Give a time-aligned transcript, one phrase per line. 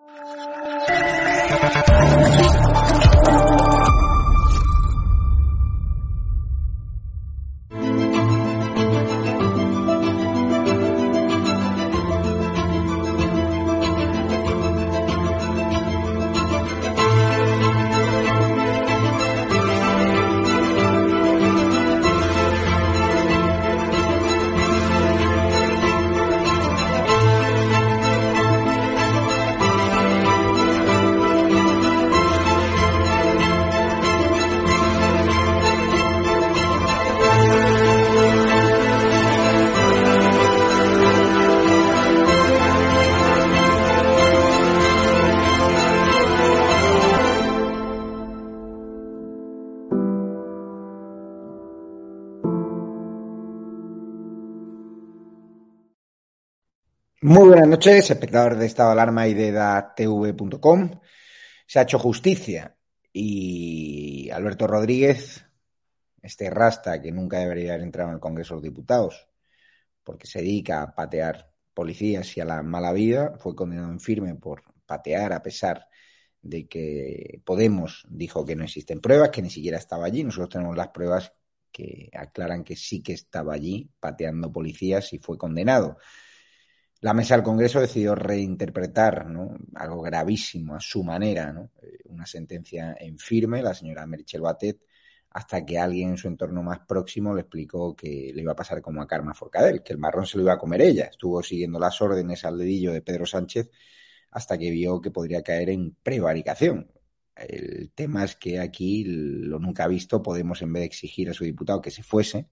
[0.00, 0.37] Bye.
[57.38, 60.90] Muy buenas noches, espectadores de Estado Alarma y de DATV.com.
[61.68, 62.76] Se ha hecho justicia
[63.12, 65.44] y Alberto Rodríguez,
[66.20, 69.28] este rasta que nunca debería haber entrado en el Congreso de los Diputados
[70.02, 74.34] porque se dedica a patear policías y a la mala vida, fue condenado en firme
[74.34, 75.86] por patear a pesar
[76.42, 80.24] de que Podemos dijo que no existen pruebas, que ni siquiera estaba allí.
[80.24, 81.32] Nosotros tenemos las pruebas
[81.70, 85.98] que aclaran que sí que estaba allí pateando policías y fue condenado.
[87.00, 89.26] La mesa del Congreso decidió reinterpretar
[89.74, 94.80] algo gravísimo a su manera, eh, una sentencia en firme, la señora Merichel Batet,
[95.30, 98.82] hasta que alguien en su entorno más próximo le explicó que le iba a pasar
[98.82, 101.04] como a Carmen Forcadell, que el marrón se lo iba a comer ella.
[101.04, 103.70] Estuvo siguiendo las órdenes al dedillo de Pedro Sánchez
[104.30, 106.90] hasta que vio que podría caer en prevaricación.
[107.36, 111.44] El tema es que aquí, lo nunca visto, Podemos, en vez de exigir a su
[111.44, 112.48] diputado que se fuese,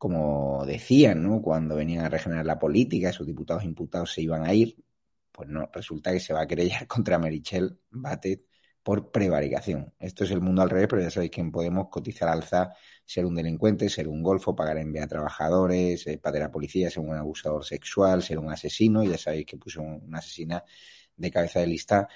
[0.00, 1.42] como decían, ¿no?
[1.42, 4.82] Cuando venían a regenerar la política, esos diputados imputados se iban a ir,
[5.30, 8.46] pues no, resulta que se va a querellar contra Merichel Batet
[8.82, 9.92] por prevaricación.
[9.98, 12.72] Esto es el mundo al revés, pero ya sabéis que en Podemos cotizar alza
[13.04, 17.14] ser un delincuente, ser un golfo, pagar en a trabajadores, eh, a policía, ser un
[17.14, 20.64] abusador sexual, ser un asesino, ya sabéis que puso una asesina
[21.14, 22.08] de cabeza de lista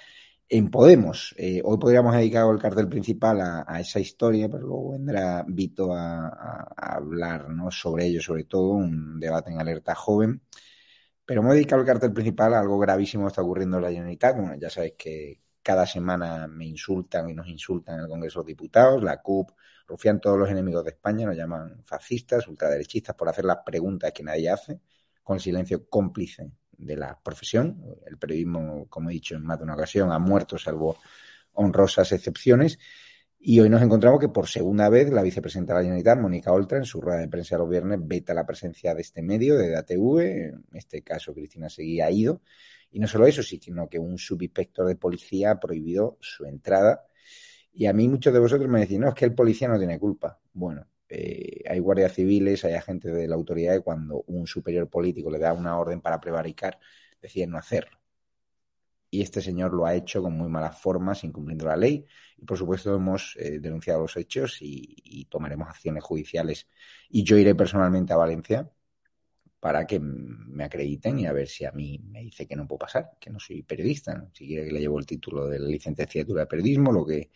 [0.49, 1.33] en Podemos.
[1.37, 6.63] Eh, hoy podríamos dedicar el cartel principal a, esa historia, pero luego vendrá Vito a,
[6.75, 10.41] hablar sobre ello, sobre todo un debate en alerta joven.
[11.25, 13.89] Pero me he dedicado el cartel principal a algo gravísimo que está ocurriendo en la
[13.89, 14.35] Generalitat.
[14.37, 18.47] Bueno, ya sabéis que cada semana me insultan y nos insultan en el Congreso de
[18.47, 19.51] Diputados, la CUP,
[19.87, 24.23] rufian todos los enemigos de España, nos llaman fascistas, ultraderechistas por hacer las preguntas que
[24.23, 24.79] nadie hace,
[25.23, 27.83] con silencio cómplice de la profesión.
[28.05, 30.97] El periodismo, como he dicho en más de una ocasión, ha muerto salvo
[31.53, 32.79] honrosas excepciones.
[33.47, 36.79] Y hoy nos encontramos que por segunda vez la vicepresidenta de la Generalitat, Mónica Oltra,
[36.79, 40.19] en su rueda de prensa los viernes, veta la presencia de este medio, de DATV.
[40.19, 42.41] En este caso, Cristina Seguí ha ido.
[42.89, 47.05] Y no solo eso, sino que un subinspector de policía ha prohibido su entrada.
[47.71, 49.99] Y a mí muchos de vosotros me decís, no, es que el policía no tiene
[49.99, 50.39] culpa.
[50.53, 55.29] Bueno, eh, hay guardias civiles, hay agentes de la autoridad y cuando un superior político
[55.29, 56.79] le da una orden para prevaricar,
[57.21, 57.99] deciden no hacerlo.
[59.09, 62.05] Y este señor lo ha hecho con muy malas formas, incumpliendo la ley.
[62.37, 66.67] Y por supuesto hemos eh, denunciado los hechos y, tomaremos acciones judiciales.
[67.09, 68.69] Y yo iré personalmente a Valencia
[69.59, 72.79] para que me acrediten y a ver si a mí me dice que no puedo
[72.79, 74.29] pasar, que no soy periodista.
[74.33, 77.31] Si quiere que le llevo el título de la licenciatura de periodismo, lo que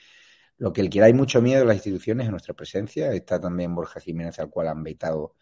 [0.59, 3.11] lo que el que hay mucho miedo de las instituciones es nuestra presencia.
[3.13, 5.33] Está también Borja Jiménez, al cual han vetado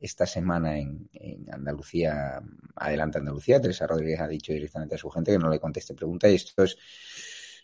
[0.00, 1.08] esta semana en,
[1.50, 2.42] Andalucía,
[2.74, 3.60] Adelante Andalucía.
[3.60, 6.64] Teresa Rodríguez ha dicho directamente a su gente que no le conteste preguntas y esto
[6.64, 6.76] es,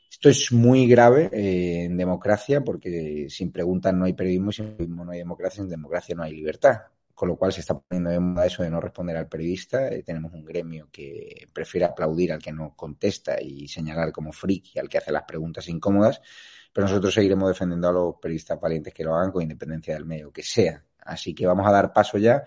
[0.08, 5.04] esto es muy grave eh, en democracia porque sin preguntas no hay periodismo, sin periodismo
[5.04, 6.82] no hay democracia, sin democracia no hay libertad.
[7.12, 9.88] Con lo cual se está poniendo de moda eso de no responder al periodista.
[9.88, 14.78] Eh, tenemos un gremio que prefiere aplaudir al que no contesta y señalar como friki
[14.78, 16.22] al que hace las preguntas incómodas
[16.72, 20.32] pero nosotros seguiremos defendiendo a los periodistas valientes que lo hagan con independencia del medio
[20.32, 20.84] que sea.
[21.04, 22.44] Así que vamos a dar paso ya,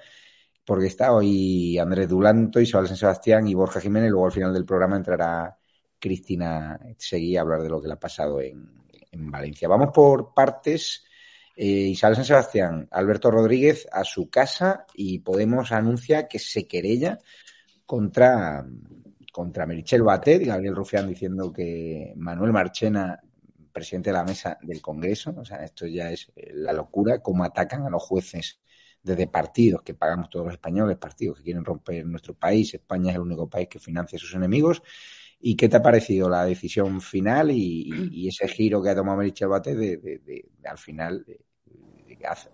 [0.66, 4.66] porque está hoy Andrés Dulanto, Isabel San Sebastián y Borja Jiménez, luego al final del
[4.66, 5.58] programa entrará
[6.00, 8.84] Cristina Seguí a hablar de lo que le ha pasado en,
[9.16, 9.68] Valencia.
[9.68, 11.06] Vamos por partes.
[11.56, 17.20] Eh, Isabel San Sebastián, Alberto Rodríguez a su casa y Podemos anuncia que se querella
[17.86, 18.66] contra,
[19.32, 23.22] contra Merichel Batet y Gabriel Rufián diciendo que Manuel Marchena
[23.74, 25.34] presidente de la mesa del Congreso.
[25.38, 28.60] O sea, esto ya es eh, la locura, cómo atacan a los jueces
[29.02, 32.74] desde partidos que pagamos todos los españoles, partidos que quieren romper nuestro país.
[32.74, 34.82] España es el único país que financia a sus enemigos.
[35.42, 39.50] ¿Y qué te ha parecido la decisión final y, ese giro que ha tomado Merichel
[39.50, 41.26] Bate de, al final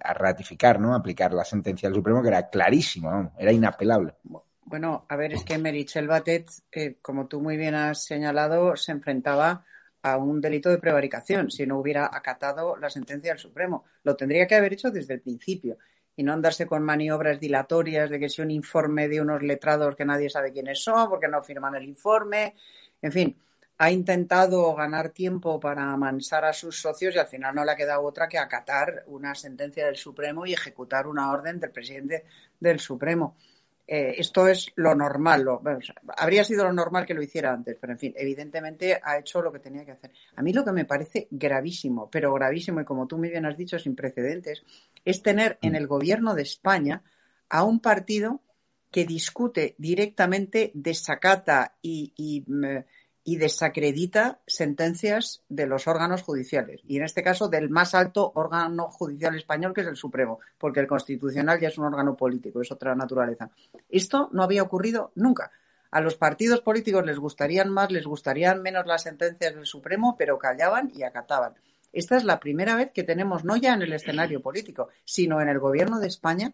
[0.01, 0.95] a, ratificar, ¿no?
[0.95, 4.15] aplicar la sentencia del Supremo que era clarísima, era inapelable?
[4.65, 8.91] Bueno, a ver, es que Merichel Batet, eh, como tú muy bien has señalado, se
[8.91, 9.65] enfrentaba
[10.01, 13.85] a un delito de prevaricación si no hubiera acatado la sentencia del Supremo.
[14.03, 15.77] Lo tendría que haber hecho desde el principio
[16.15, 20.05] y no andarse con maniobras dilatorias de que si un informe de unos letrados que
[20.05, 22.55] nadie sabe quiénes son porque no firman el informe.
[23.01, 23.37] En fin,
[23.77, 27.75] ha intentado ganar tiempo para amansar a sus socios y al final no le ha
[27.77, 32.25] quedado otra que acatar una sentencia del Supremo y ejecutar una orden del presidente
[32.59, 33.37] del Supremo.
[33.91, 35.43] Eh, esto es lo normal.
[36.15, 39.51] habría sido lo normal que lo hiciera antes, pero en fin, evidentemente ha hecho lo
[39.51, 40.11] que tenía que hacer.
[40.35, 43.57] A mí lo que me parece gravísimo, pero gravísimo, y como tú muy bien has
[43.57, 44.63] dicho, sin precedentes,
[45.03, 47.01] es tener en el gobierno de España
[47.49, 48.41] a un partido
[48.91, 52.77] que discute directamente, desacata y, y mm,
[53.23, 56.81] y desacredita sentencias de los órganos judiciales.
[56.85, 60.79] Y en este caso del más alto órgano judicial español, que es el Supremo, porque
[60.79, 63.51] el Constitucional ya es un órgano político, es otra naturaleza.
[63.89, 65.51] Esto no había ocurrido nunca.
[65.91, 70.37] A los partidos políticos les gustarían más, les gustarían menos las sentencias del Supremo, pero
[70.37, 71.55] callaban y acataban.
[71.91, 75.49] Esta es la primera vez que tenemos, no ya en el escenario político, sino en
[75.49, 76.53] el gobierno de España,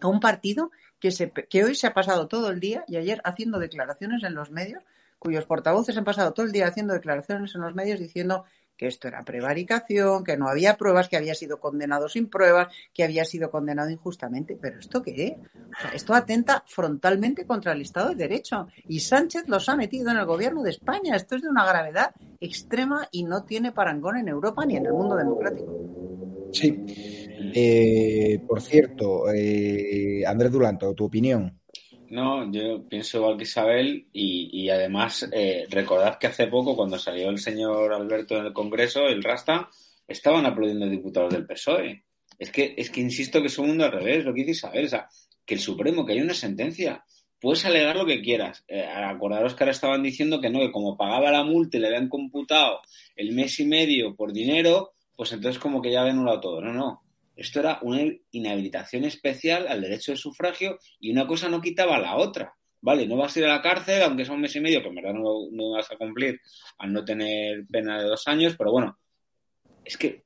[0.00, 3.20] a un partido que, se, que hoy se ha pasado todo el día y ayer
[3.24, 4.82] haciendo declaraciones en los medios
[5.26, 8.44] cuyos portavoces han pasado todo el día haciendo declaraciones en los medios diciendo
[8.76, 13.02] que esto era prevaricación, que no había pruebas, que había sido condenado sin pruebas, que
[13.02, 14.56] había sido condenado injustamente.
[14.60, 15.94] ¿Pero esto qué es?
[15.94, 18.68] esto atenta frontalmente contra el Estado de Derecho.
[18.86, 21.16] Y Sánchez los ha metido en el gobierno de España.
[21.16, 24.92] Esto es de una gravedad extrema y no tiene parangón en Europa ni en el
[24.92, 25.74] mundo democrático.
[26.52, 26.84] Sí.
[27.52, 31.58] Eh, por cierto, eh, Andrés Dulanto, tu opinión.
[32.10, 37.30] No, yo pienso igual que Isabel y, además eh, recordad que hace poco cuando salió
[37.30, 39.68] el señor Alberto en el Congreso, el Rasta,
[40.06, 42.04] estaban aplaudiendo diputados del PSOE.
[42.38, 44.86] Es que, es que insisto que es un mundo al revés, lo que dice Isabel,
[44.86, 45.08] o sea,
[45.44, 47.04] que el Supremo, que hay una sentencia,
[47.40, 48.64] puedes alegar lo que quieras.
[48.68, 51.88] Eh, acordaros que ahora estaban diciendo que no, que como pagaba la multa y le
[51.88, 52.80] habían computado
[53.14, 56.60] el mes y medio por dinero, pues entonces como que ya había anulado todo.
[56.60, 57.02] No, no.
[57.36, 58.00] Esto era una
[58.30, 62.54] inhabilitación especial al derecho de sufragio y una cosa no quitaba la otra.
[62.80, 64.88] Vale, no vas a ir a la cárcel, aunque sea un mes y medio, que
[64.88, 66.40] en verdad no, vas a cumplir
[66.78, 68.98] al no tener pena de dos años, pero bueno,
[69.84, 70.24] es que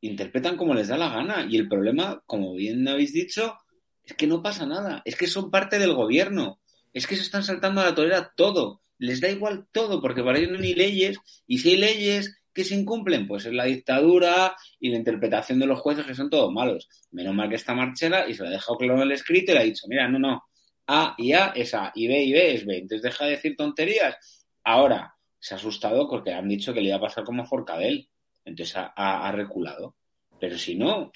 [0.00, 1.46] interpretan como les da la gana.
[1.48, 3.56] Y el problema, como bien habéis dicho,
[4.04, 5.02] es que no pasa nada.
[5.04, 6.60] Es que son parte del gobierno.
[6.92, 8.80] Es que se están saltando a la torera todo.
[8.98, 11.18] Les da igual todo, porque para ellos no hay leyes.
[11.46, 13.26] Y si hay leyes, que se incumplen?
[13.26, 16.88] Pues es la dictadura y la interpretación de los jueces que son todos malos.
[17.12, 19.54] Menos mal que está Marchela y se lo ha dejado claro en el escrito y
[19.54, 20.42] le ha dicho, mira, no, no,
[20.86, 22.78] A y A es A y B y B es B.
[22.78, 24.16] Entonces deja de decir tonterías.
[24.64, 28.08] Ahora se ha asustado porque han dicho que le iba a pasar como Forcadell.
[28.44, 29.96] Entonces ha, reculado.
[30.38, 31.12] Pero si no,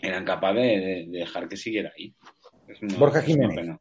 [0.00, 2.14] eran capaces de, dejar que siguiera ahí.
[2.98, 3.78] Borja Jiménez.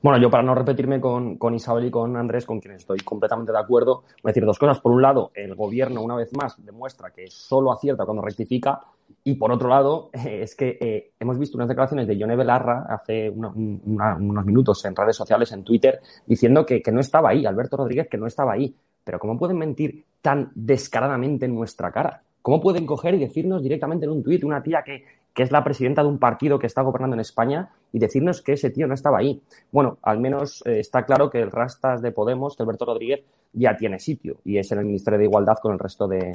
[0.00, 3.58] Bueno, yo para no repetirme con, Isabel y con Andrés, con quienes estoy completamente de
[3.58, 4.80] acuerdo, voy a decir dos cosas.
[4.80, 8.80] Por un lado, el gobierno, una vez más, demuestra que solo acierta cuando rectifica.
[9.24, 13.28] Y por otro lado, es que eh, hemos visto unas declaraciones de Yone Belarra hace
[13.28, 18.08] unos minutos en redes sociales, en Twitter, diciendo que, que no estaba ahí, Alberto Rodríguez,
[18.08, 18.74] que no estaba ahí.
[19.02, 22.22] Pero ¿cómo pueden mentir tan descaradamente en nuestra cara?
[22.42, 25.04] ¿Cómo pueden coger y decirnos directamente en un tuit una tía que,
[25.38, 28.54] que es la presidenta de un partido que está gobernando en España, y decirnos que
[28.54, 29.40] ese tío no estaba ahí.
[29.70, 33.20] Bueno, al menos eh, está claro que el Rastas de Podemos, que Alberto Rodríguez,
[33.52, 36.32] ya tiene sitio y es en el Ministerio de Igualdad con el resto de,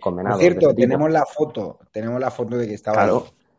[0.00, 0.40] condenados.
[0.40, 3.10] Es cierto, tenemos la foto, tenemos la foto de que estaba ahí.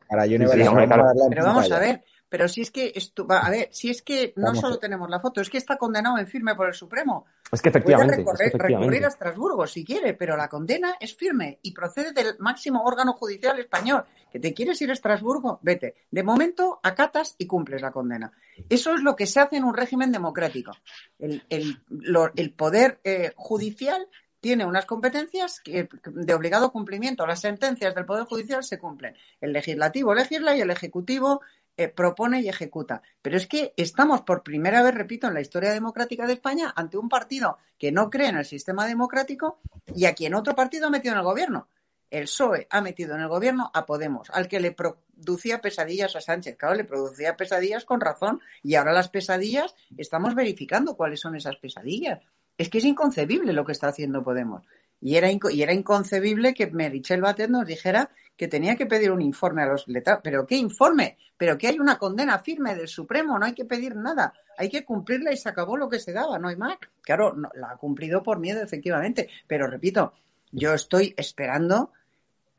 [0.09, 4.01] Para yo Pero vamos a ver, pero si es que, esto, a ver, si es
[4.01, 7.25] que no solo tenemos la foto, es que está condenado en firme por el Supremo.
[7.51, 8.23] Es que efectivamente.
[8.23, 12.83] Puede recurrir a Estrasburgo si quiere, pero la condena es firme y procede del máximo
[12.83, 14.03] órgano judicial español.
[14.31, 15.95] Que te quieres ir a Estrasburgo, vete.
[16.11, 18.33] De momento, acatas y cumples la condena.
[18.67, 20.71] Eso es lo que se hace en un régimen democrático.
[21.19, 24.07] El, el, poder eh, judicial
[24.39, 27.25] tiene unas competencias que, de obligado cumplimiento.
[27.25, 29.15] Las sentencias del Poder Judicial se cumplen.
[29.41, 31.41] El legislativo legisla y el ejecutivo
[31.77, 33.01] eh, propone y ejecuta.
[33.21, 36.97] Pero es que estamos por primera vez, repito, en la historia democrática de España ante
[36.97, 39.59] un partido que no cree en el sistema democrático
[39.95, 41.67] y a quien otro partido ha metido en el gobierno.
[42.09, 46.21] El PSOE ha metido en el gobierno a Podemos, al que le producía pesadillas a
[46.21, 46.55] Sánchez.
[46.57, 51.57] Claro, le producía pesadillas con razón y ahora las pesadillas estamos verificando cuáles son esas
[51.57, 52.21] pesadillas.
[52.57, 54.63] Es que es inconcebible lo que está haciendo Podemos.
[54.99, 59.65] Y era, inconcebible que Merichel Batet nos dijera que tenía que pedir un informe a
[59.65, 60.21] los letrados.
[60.23, 61.17] ¿Pero qué informe?
[61.35, 63.37] ¿Pero que hay una condena firme del Supremo?
[63.37, 64.31] No hay que pedir nada.
[64.57, 66.77] Hay que cumplirla y se acabó lo que se daba, no hay más.
[67.01, 69.27] Claro, la ha cumplido por miedo, efectivamente.
[69.47, 70.13] Pero repito,
[70.51, 71.91] yo estoy esperando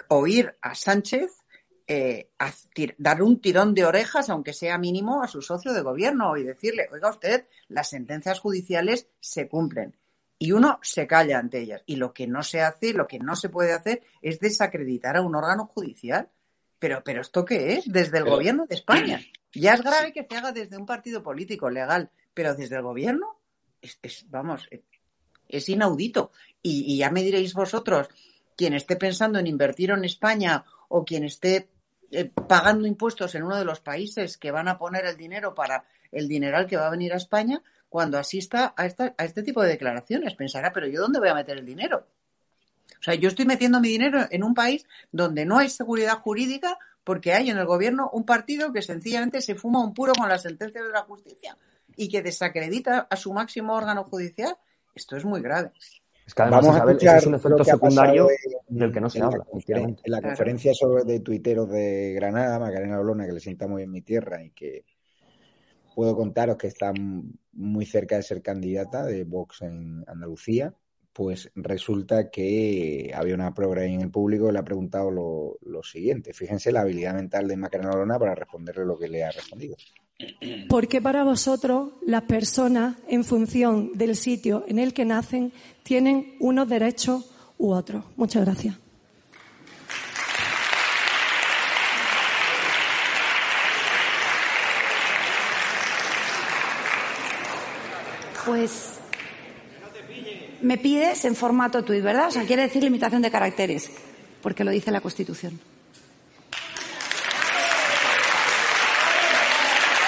[0.08, 1.44] oír a Sánchez
[1.86, 2.28] eh,
[2.98, 6.88] dar un tirón de orejas, aunque sea mínimo, a su socio de gobierno y decirle,
[6.92, 9.96] oiga usted, las sentencias judiciales se cumplen.
[10.38, 11.82] Y uno se calla ante ellas.
[11.86, 15.22] Y lo que no se hace, lo que no se puede hacer es desacreditar a
[15.22, 16.28] un órgano judicial.
[16.78, 17.92] Pero, pero ¿esto qué es?
[17.92, 19.20] Desde el gobierno de España.
[19.52, 23.40] Ya es grave que se haga desde un partido político legal, pero desde el gobierno
[23.80, 24.68] es, vamos,
[25.48, 26.30] es inaudito.
[26.62, 28.08] Y, ya me diréis vosotros,
[28.56, 31.70] quien esté pensando en invertir en España o quien esté
[32.10, 35.84] eh, pagando impuestos en uno de los países que van a poner el dinero para
[36.10, 39.62] el dineral que va a venir a España, cuando asista a, esta, a este tipo
[39.62, 42.06] de declaraciones, pensará, pero ¿yo dónde voy a meter el dinero?
[42.98, 46.78] O sea, yo estoy metiendo mi dinero en un país donde no hay seguridad jurídica
[47.04, 50.42] porque hay en el gobierno un partido que sencillamente se fuma un puro con las
[50.42, 51.56] sentencias de la justicia
[51.96, 54.56] y que desacredita a su máximo órgano judicial.
[54.94, 55.72] Esto es muy grave.
[56.26, 58.28] Es que además, Vamos a es un efecto secundario
[58.68, 59.46] del que no se habla.
[59.68, 63.90] En la, conferencia sobre, de tuiteros de Granada, Macarena Olona, que le sienta muy en
[63.90, 64.84] mi tierra y que
[65.94, 66.92] puedo contaros que está
[67.58, 70.74] muy cerca de ser candidata de Vox en Andalucía,
[71.12, 76.32] pues resulta que había una ahí en el público le ha preguntado lo, lo siguiente.
[76.32, 79.76] Fíjense la habilidad mental de Macarena Olona para responderle lo que le ha respondido.
[80.68, 86.36] ¿Por qué para vosotros las personas, en función del sitio en el que nacen, tienen
[86.40, 88.04] unos derechos u otros?
[88.16, 88.87] Muchas gracias.
[98.58, 98.98] Pues
[100.62, 102.26] me pides en formato tuit, ¿verdad?
[102.26, 103.88] O sea, quiere decir limitación de caracteres,
[104.42, 105.60] porque lo dice la Constitución.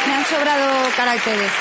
[0.05, 1.53] Me han sobrado caracteres.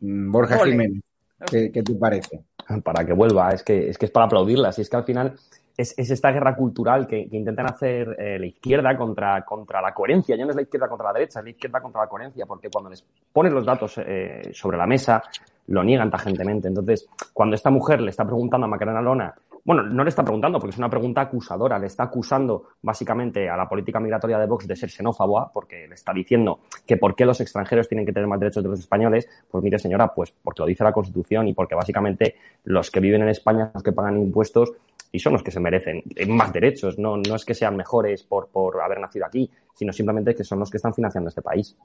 [0.00, 1.02] Mm, Borja Jiménez,
[1.48, 2.40] ¿qué, ¿qué, te parece?
[2.82, 4.72] Para que vuelva, es que es, que es para aplaudirla.
[4.72, 5.34] Si es que al final
[5.76, 10.36] es, esta guerra cultural que, intentan hacer eh, la izquierda contra, contra la coherencia.
[10.36, 12.70] Ya no es la izquierda contra la derecha, es la izquierda contra la coherencia, porque
[12.70, 15.22] cuando les pones los datos eh, sobre la mesa,
[15.68, 16.68] lo niegan tajantemente.
[16.68, 20.58] Entonces, cuando esta mujer le está preguntando a Macarena Lona, bueno, no le está preguntando
[20.58, 24.66] porque es una pregunta acusadora, le está acusando básicamente a la política migratoria de Vox
[24.66, 28.28] de ser xenófoba, porque le está diciendo que por qué los extranjeros tienen que tener
[28.28, 31.54] más derechos de los españoles, pues mire señora, pues porque lo dice la Constitución y
[31.54, 34.72] porque básicamente los que viven en España los que pagan impuestos
[35.10, 38.48] y son los que se merecen más derechos, no, no es que sean mejores por,
[38.48, 41.76] por haber nacido aquí, sino simplemente que son los que están financiando este país.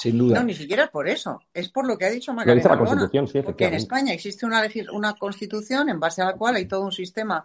[0.00, 0.38] Sin duda.
[0.38, 1.42] No, ni siquiera por eso.
[1.52, 2.62] Es por lo que ha dicho Macarena.
[2.62, 4.62] Lo la Constitución, sí, Porque en España existe una,
[4.94, 7.44] una Constitución en base a la cual hay todo un sistema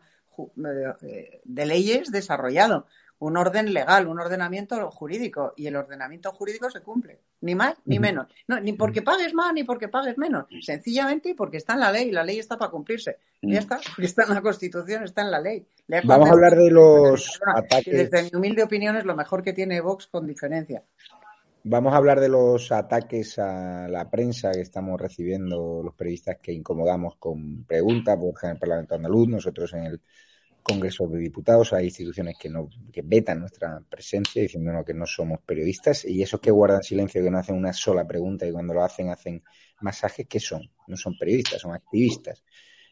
[1.01, 2.87] eh, de leyes desarrollado,
[3.19, 7.99] un orden legal, un ordenamiento jurídico, y el ordenamiento jurídico se cumple, ni más ni
[7.99, 8.27] menos.
[8.47, 12.07] No, ni porque pagues más ni porque pagues menos, sencillamente porque está en la ley,
[12.07, 13.17] y la ley está para cumplirse.
[13.41, 15.65] Ya está, está en la Constitución, está en la ley.
[16.05, 18.09] Vamos a hablar de los ataques.
[18.09, 20.83] Desde mi humilde opinión es lo mejor que tiene Vox con diferencia.
[21.67, 26.53] Vamos a hablar de los ataques a la prensa que estamos recibiendo los periodistas que
[26.53, 30.01] incomodamos con preguntas, por ejemplo, en el Parlamento andaluz, nosotros en el
[30.61, 35.39] Congreso de Diputados, hay instituciones que no que vetan nuestra presencia diciendo que no somos
[35.43, 38.83] periodistas y esos que guardan silencio, que no hacen una sola pregunta y cuando lo
[38.83, 39.41] hacen hacen
[39.81, 40.69] masajes, ¿qué son?
[40.85, 42.43] No son periodistas, son activistas.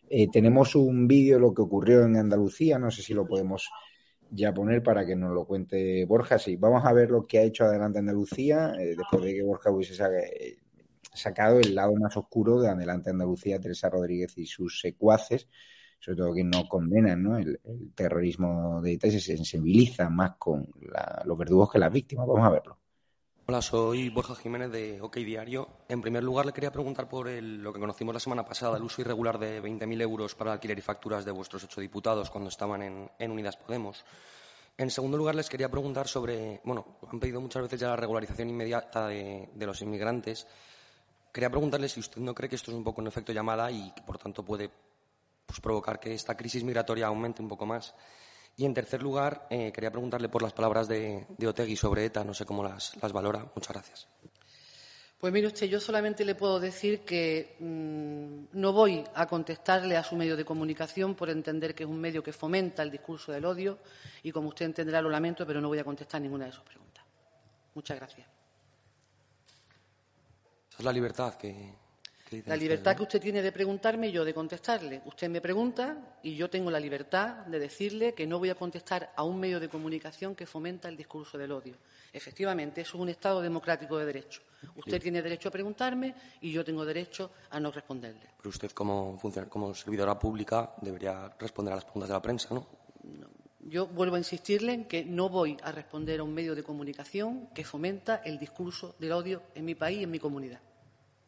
[0.10, 3.70] Eh, tenemos un vídeo de lo que ocurrió en Andalucía, no sé si lo podemos
[4.34, 6.40] ya poner para que nos lo cuente Borja.
[6.40, 9.72] Sí, vamos a ver lo que ha hecho Adelante Andalucía, eh, después de que Borja
[9.72, 10.58] hubiese eh,
[11.14, 15.48] sacado el lado más oscuro de Adelante Andalucía, Teresa Rodríguez y sus secuaces,
[16.00, 17.38] sobre todo que no condenan ¿no?
[17.38, 17.60] El,
[17.96, 20.68] terrorismo de ETA se sensibilizan más con
[21.26, 22.28] los verdugos que las víctimas.
[22.28, 22.83] Vamos a verlo.
[23.46, 25.68] Hola, soy Borja Jiménez de OK Diario.
[25.90, 29.02] En primer lugar, le quería preguntar por lo que conocimos la semana pasada, el uso
[29.02, 33.32] irregular de 20.000 euros para alquiler y facturas de vuestros ocho diputados cuando estaban en,
[33.32, 34.06] Unidas Podemos.
[34.78, 38.50] En segundo lugar, les quería preguntar sobre, bueno, han pedido muchas veces ya la regularización
[38.50, 40.48] inmediata de, los inmigrantes.
[41.34, 43.92] Quería preguntarle si usted no cree que esto es un poco un efecto llamada y
[43.92, 44.72] que, por tanto, puede
[45.46, 47.94] pues, provocar que esta crisis migratoria aumente un poco más.
[48.56, 52.24] Y en tercer lugar, eh, quería preguntarle por las palabras de, de, Otegui sobre ETA,
[52.24, 53.52] no sé cómo las, valora.
[53.56, 54.08] Muchas gracias.
[55.18, 60.04] Pues mire usted, yo solamente le puedo decir que mm, no voy a contestarle a
[60.04, 63.46] su medio de comunicación por entender que es un medio que fomenta el discurso del
[63.46, 63.80] odio
[64.22, 67.04] y como usted entenderá lo lamento, pero no voy a contestar ninguna de sus preguntas.
[67.74, 68.28] Muchas gracias.
[70.70, 71.74] Esa es la libertad que,
[72.46, 75.02] la libertad que usted tiene de preguntarme y yo de contestarle.
[75.06, 79.12] Usted me pregunta y yo tengo la libertad de decirle que no voy a contestar
[79.16, 81.76] a un medio de comunicación que fomenta el discurso del odio.
[82.12, 84.42] Efectivamente, eso es un Estado democrático de derecho.
[84.76, 88.30] Usted tiene derecho a preguntarme y yo tengo derecho a no responderle.
[88.38, 92.68] Pero usted, como, como servidora pública, debería responder a las preguntas de la prensa, ¿no?
[93.66, 97.48] Yo vuelvo a insistirle en que no voy a responder a un medio de comunicación
[97.54, 100.60] que fomenta el discurso del odio en mi país y en mi comunidad.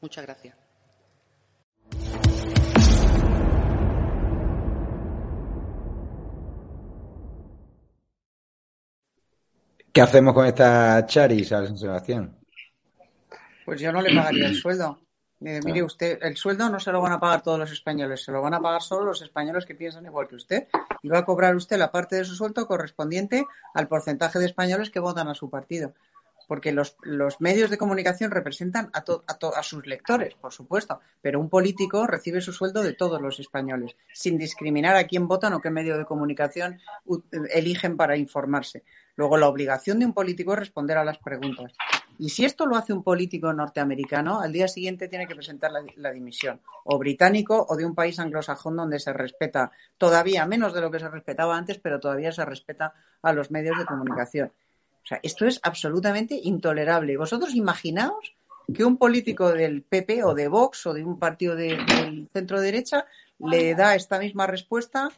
[0.01, 0.64] Muchas gracias.
[9.95, 12.35] ¿Qué hacemos con esta Charis a San Sebastián?
[13.63, 14.99] Pues yo no le pagaría el sueldo.
[15.39, 18.33] Eh, mire usted, el sueldo no se lo van a pagar todos los españoles, se
[18.33, 20.67] lo van a pagar solo los españoles que piensan igual que usted.
[21.01, 24.89] Y va a cobrar usted la parte de su sueldo correspondiente al porcentaje de españoles
[24.89, 25.93] que votan a su partido.
[26.47, 31.39] Porque los, los medios de comunicación representan a, a, a sus lectores, por supuesto, pero
[31.39, 35.61] un político recibe su sueldo de todos los españoles, sin discriminar a quién votan o
[35.61, 36.79] qué medio de comunicación
[37.53, 38.83] eligen para informarse.
[39.15, 41.73] Luego, la obligación de un político es responder a las preguntas.
[42.17, 46.11] Y si esto lo hace un político norteamericano, al día siguiente tiene que presentar la,
[46.11, 50.91] dimisión, o británico o de un país anglosajón donde se respeta todavía menos de lo
[50.91, 54.51] que se respetaba antes, pero todavía se respeta a los medios de comunicación.
[55.05, 57.15] O sea, esto es absolutamente intolerable.
[57.15, 58.35] Vosotros imaginaos
[58.73, 63.05] que un político del PP o de Vox o de un partido del centro derecha
[63.37, 65.11] le da esta misma respuesta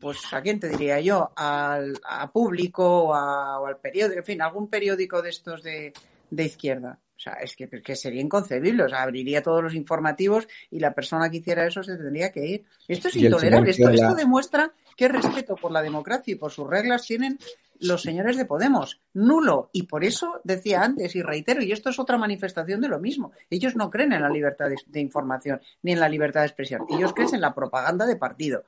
[0.00, 4.68] pues a quién te diría yo, al a público o, al periódico, en fin, algún
[4.68, 5.92] periódico de estos de,
[6.30, 6.98] de izquierda.
[7.18, 8.84] O sea, es que, que, sería inconcebible.
[8.84, 12.46] O sea, abriría todos los informativos y la persona que hiciera eso se tendría que
[12.46, 12.64] ir.
[12.86, 13.70] Esto es intolerable.
[13.70, 17.36] Esto, esto demuestra qué respeto por la democracia y por sus reglas tienen
[17.80, 19.00] los señores de Podemos.
[19.14, 19.68] Nulo.
[19.72, 23.32] Y por eso decía antes y reitero, y esto es otra manifestación de lo mismo.
[23.50, 26.86] Ellos no creen en la libertad de, de información ni en la libertad de expresión.
[26.88, 28.64] Ellos creen en la propaganda de partido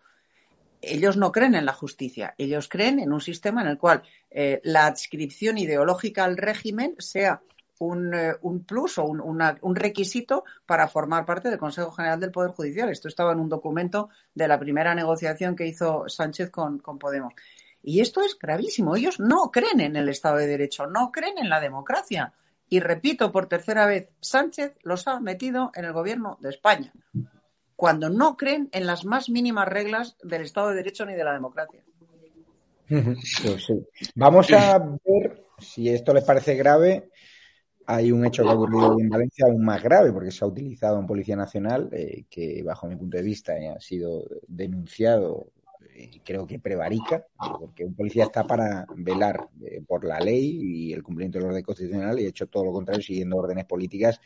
[0.83, 4.61] ellos no creen en la justicia, ellos creen en un sistema en el cual eh,
[4.65, 7.43] la adscripción ideológica al régimen sea
[7.81, 8.35] un, eh,
[8.67, 12.91] plus o un, requisito para formar parte del Consejo General del Poder Judicial.
[12.91, 17.33] Esto estaba en un documento de la primera negociación que hizo Sánchez con, con Podemos.
[17.83, 18.97] Y esto es gravísimo.
[18.97, 22.35] Ellos no creen en el Estado de Derecho, no creen en la democracia.
[22.69, 26.93] Y repito por tercera vez, Sánchez los ha metido en el gobierno de España
[27.81, 31.33] cuando no creen en las más mínimas reglas del Estado de Derecho ni de la
[31.33, 31.83] democracia.
[32.91, 33.73] Pues
[34.17, 37.11] Vamos a ver si esto les parece grave.
[37.87, 40.99] Hay un hecho que ha ocurrido en Valencia aún más grave porque se ha utilizado
[40.99, 45.51] en Policía Nacional eh, que, bajo mi punto de vista, ha sido denunciado
[45.97, 47.27] y creo que prevarica,
[47.59, 51.63] porque un policía está para velar eh, por la ley y el cumplimiento del orden
[51.63, 54.21] constitucional y ha hecho todo lo contrario siguiendo órdenes políticas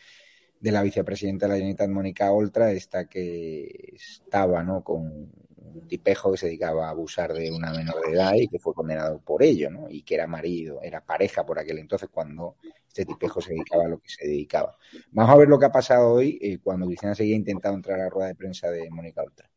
[0.60, 4.82] de la vicepresidenta de la Generalitat, Mónica Oltra, esta que estaba ¿no?
[4.82, 5.30] con
[5.74, 8.72] un tipejo que se dedicaba a abusar de una menor de edad y que fue
[8.74, 9.88] condenado por ello, ¿no?
[9.88, 12.56] y que era marido, era pareja por aquel entonces cuando
[12.86, 14.76] este tipejo se dedicaba a lo que se dedicaba.
[15.10, 18.04] Vamos a ver lo que ha pasado hoy eh, cuando Cristina seguía intentando entrar a
[18.04, 19.50] la rueda de prensa de Mónica Oltra.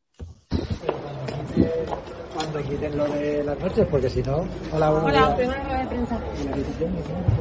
[2.33, 4.45] Cuando quiten lo de las noches, porque si no...
[4.73, 6.19] Hola, Hola, primera rueda de prensa.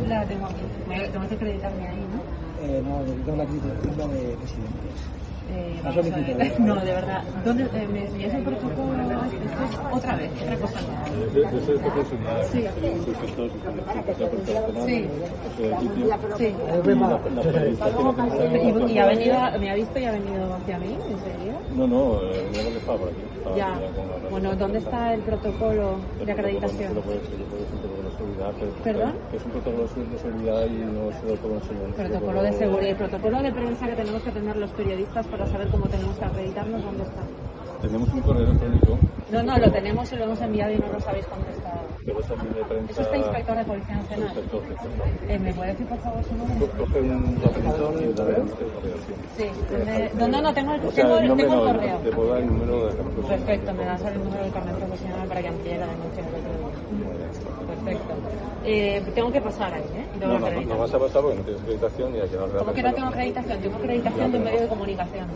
[0.09, 1.11] La tengo aquí.
[1.13, 2.47] Tengo que acreditarme ahí, ¿no?
[2.63, 4.89] Eh, no, necesito la acreditación de presidente.
[5.49, 7.23] Eh, no, de verdad.
[7.45, 8.93] ¿Dónde eh, me envías el protocolo?
[9.93, 10.81] otra vez, otra cosa.
[12.53, 12.65] Sí.
[14.87, 15.07] Sí.
[16.37, 16.55] Sí.
[18.89, 21.59] ¿Y, y ha venido, me ha visto y ha venido hacia mí enseguida?
[21.75, 23.57] No, no, eh, no que estaba por aquí.
[23.57, 23.79] ya.
[24.31, 26.95] Bueno, ¿dónde está el protocolo de acreditación?
[28.83, 29.15] ¿Perdón?
[29.33, 31.97] es un protocolo de seguridad y no es protocolo de seguridad.
[31.97, 35.69] Protocolo de seguridad y protocolo de prensa que tenemos que tener los periodistas para saber
[35.69, 37.23] cómo tenemos que acreditarnos, ¿dónde está?
[37.83, 38.99] Tenemos un correo electrónico.
[39.31, 41.81] No, no, lo tenemos y lo hemos enviado y no lo sabéis contestado.
[42.05, 42.15] De
[42.65, 42.93] prensa...
[42.93, 44.29] ¿Es usted inspector de Policía Nacional?
[44.29, 44.63] Inspector,
[45.29, 46.69] eh, ¿Me puede decir, por favor, su nombre?
[46.69, 48.15] Coge un papelito y el
[49.37, 49.51] Sí.
[50.19, 51.99] No, no, no, tengo el, tengo, o sea, el, tengo el correo.
[51.99, 55.29] Te puedo dar el número de carnet Perfecto, me das el número del carnet profesional
[55.29, 56.23] para que amplíe la denuncia
[57.87, 58.47] Perfecto.
[58.69, 60.05] Eh, tengo que pasar ahí, ¿eh?
[60.21, 62.73] No, no, no, vas a pasar porque no tienes acreditación y hay que darle ¿Cómo
[62.73, 63.61] que no tengo acreditación?
[63.61, 65.29] Tengo acreditación de un medio de comunicación.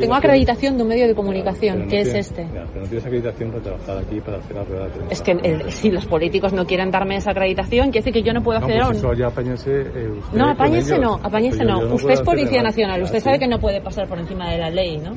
[0.00, 2.48] Tengo acreditación de un medio de comunicación, que es este.
[2.52, 5.12] pero no tienes acreditación para trabajar aquí, para hacer la rueda de prensa.
[5.12, 8.42] Es que si los políticos no quieren darme esa acreditación, quiere decir que yo no
[8.42, 11.94] puedo acceder no, pues eso ya apáñese eh, usted No, apáñese no, apáñese no.
[11.94, 14.98] usted es Policía Nacional, usted sabe que no puede pasar por encima de la ley,
[14.98, 15.14] ¿no?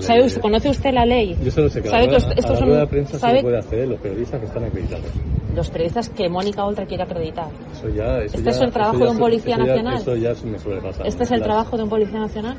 [0.00, 1.36] ¿Sabe usted, ¿Conoce usted la ley?
[1.44, 2.72] Yo solo sé que ¿Sabe que esto es un...
[2.72, 5.11] de prensa se puede hacer los periodistas que están acreditados
[5.54, 7.48] los periodistas que Mónica Oltra quiere acreditar.
[7.72, 9.96] Eso ya, eso ¿Este es el trabajo de un policía nacional?
[9.96, 11.06] Eso ya me suele pasar.
[11.06, 12.56] ¿Este es el trabajo de un policía nacional?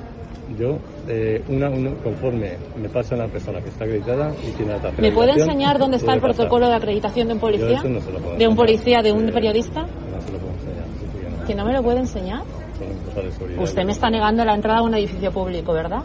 [0.58, 0.78] Yo,
[1.08, 1.70] eh, una,
[2.04, 4.92] conforme me pasa una persona que está acreditada y tiene la.
[5.00, 7.82] ¿Me puede enseñar dónde está el protocolo de acreditación de un policía?
[8.38, 9.82] ¿De un policía, de un periodista?
[9.82, 11.48] No se lo puedo enseñar.
[11.48, 12.44] ¿Que no me lo puede enseñar?
[13.58, 16.04] Usted me está negando la entrada a un edificio público, ¿verdad?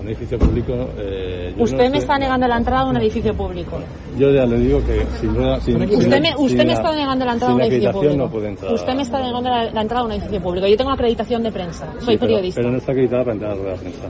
[0.00, 0.72] Un edificio público.
[0.96, 3.78] Eh, usted me está negando la entrada a un edificio público.
[4.18, 5.60] Yo ya le digo que sin duda.
[5.60, 8.16] Sin, usted me, usted me está negando la entrada a un edificio público.
[8.16, 8.72] No puede entrar.
[8.72, 10.66] Usted me está negando la, entrada a un edificio público.
[10.66, 11.92] Yo tengo acreditación de prensa.
[12.00, 12.60] Soy periodista.
[12.60, 14.08] Pero no está acreditada para entrar a la prensa.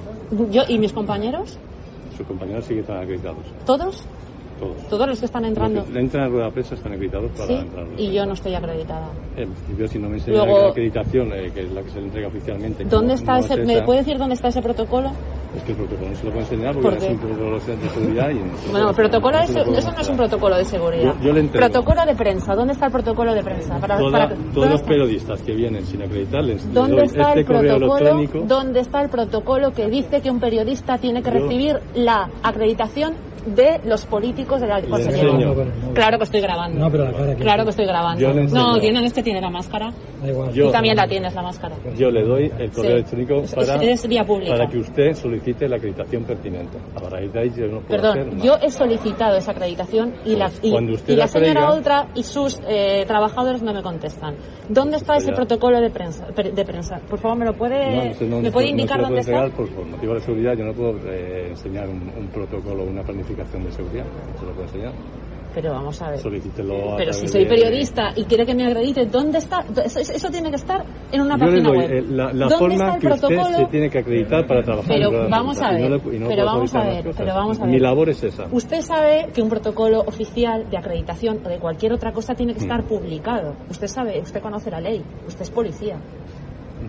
[0.50, 1.58] Yo, ¿Y mis compañeros?
[2.16, 3.44] Sus compañeros sí que están acreditados.
[3.66, 4.06] ¿Todos?
[4.60, 5.08] Todos.
[5.08, 5.80] los que están entrando.
[5.80, 7.54] Los que entran a rueda de prensa están acreditados para ¿Sí?
[7.54, 7.86] entrar.
[7.96, 9.08] Y yo no estoy acreditada.
[9.36, 12.00] En principio, si no me enseñan Luego, la acreditación, eh, que es la que se
[12.00, 12.84] le entrega oficialmente.
[12.84, 15.10] ¿Dónde está ese, ¿Me puede decir dónde está ese protocolo?
[15.56, 17.88] Es que el protocolo no se lo puede enseñar porque ¿Por es un protocolo de
[17.88, 18.30] seguridad.
[18.30, 21.14] Y bueno, protocolo es, eso no es un protocolo de seguridad.
[21.20, 22.54] Yo, yo protocolo de prensa.
[22.54, 23.78] ¿Dónde está el protocolo de prensa?
[23.80, 28.46] Para, Toda, para, todos los periodistas que vienen sin acreditarles, ¿dónde está este el protocolo?
[28.46, 33.14] ¿Dónde está el protocolo que dice que un periodista tiene que recibir la acreditación
[33.46, 34.80] de los políticos de la
[35.94, 36.78] Claro que estoy grabando.
[36.78, 38.34] No, pero la cara claro que estoy grabando.
[38.50, 39.92] No, tienen este tiene la máscara.
[40.52, 41.76] Yo, Tú también la tienes la máscara.
[41.96, 44.52] Yo le doy el correo electrónico para, es, vía pública.
[44.52, 46.78] para que usted solicite la acreditación pertinente.
[46.94, 50.50] A raíz de ahí yo no puedo Perdón, yo he solicitado esa acreditación y la,
[50.62, 50.74] y,
[51.08, 54.34] y la, señora Oltra y sus eh, trabajadores no me contestan.
[54.68, 57.00] ¿Dónde está ese protocolo de prensa, de prensa?
[57.08, 59.48] Por favor, ¿me lo puede, no, ¿me puede indicar dónde está?
[59.48, 63.29] Por, por motivo de seguridad yo no puedo eh, enseñar un, un protocolo, una planificación
[63.36, 64.04] de seguridad.
[64.38, 64.92] Se lo puedo enseñar.
[65.54, 66.18] Pero vamos a ver.
[66.18, 69.64] Solicítelo Pero si soy periodista y quiere que me acredite, ¿dónde está?
[69.84, 71.90] Eso, tiene que estar en una página web.
[71.90, 75.72] Eh, la, la forma que usted se tiene que acreditar para trabajar pero vamos a
[75.72, 77.70] ver, pero vamos a ver, pero vamos a ver.
[77.70, 78.46] Mi labor es esa.
[78.50, 82.60] Usted sabe que un protocolo oficial de acreditación o de cualquier otra cosa tiene que
[82.60, 82.86] estar mm.
[82.86, 83.56] publicado.
[83.68, 85.96] Usted sabe, usted conoce la ley, usted es policía.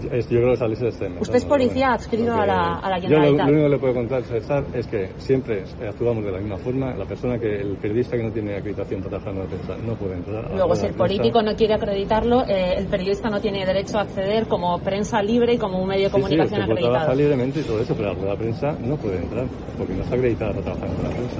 [0.04, 1.20] Yo creo que sale ese tema.
[1.20, 4.24] Usted es policía adscrito a la, a la Yo lo, único que le puedo contar,
[4.24, 6.96] César, es que siempre actuamos de la misma forma.
[6.96, 9.96] La persona que, el periodista que no tiene acreditación para trabajar en la prensa no
[9.96, 10.52] puede entrar.
[10.54, 14.48] Luego, si el político no quiere acreditarlo, eh, el periodista no tiene derecho a acceder
[14.48, 16.94] como prensa libre y como un medio de comunicación sí, acreditado.
[16.94, 19.46] trabajar libremente y todo eso, pero la prensa no puede entrar
[19.78, 21.38] porque no está acreditada para trabajar en la prensa.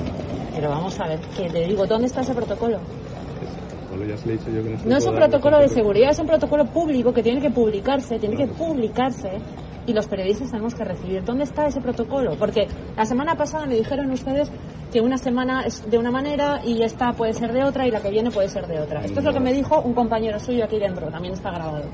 [0.56, 2.80] Pero vamos a ver, que te digo, ¿dónde está ese protocolo?
[4.86, 8.36] No, es un protocolo de seguridad, es un protocolo público que tiene que publicarse, tiene
[8.36, 9.40] que publicarse
[9.88, 11.24] y los periodistas tenemos que recibir.
[11.24, 12.36] ¿Dónde está ese protocolo?
[12.38, 14.52] Porque la semana pasada me dijeron ustedes
[14.92, 18.02] que una semana es de una manera y esta puede ser de otra y la
[18.02, 19.04] que viene puede ser de otra.
[19.04, 21.86] Esto es lo que me dijo un compañero suyo aquí dentro, también está grabado.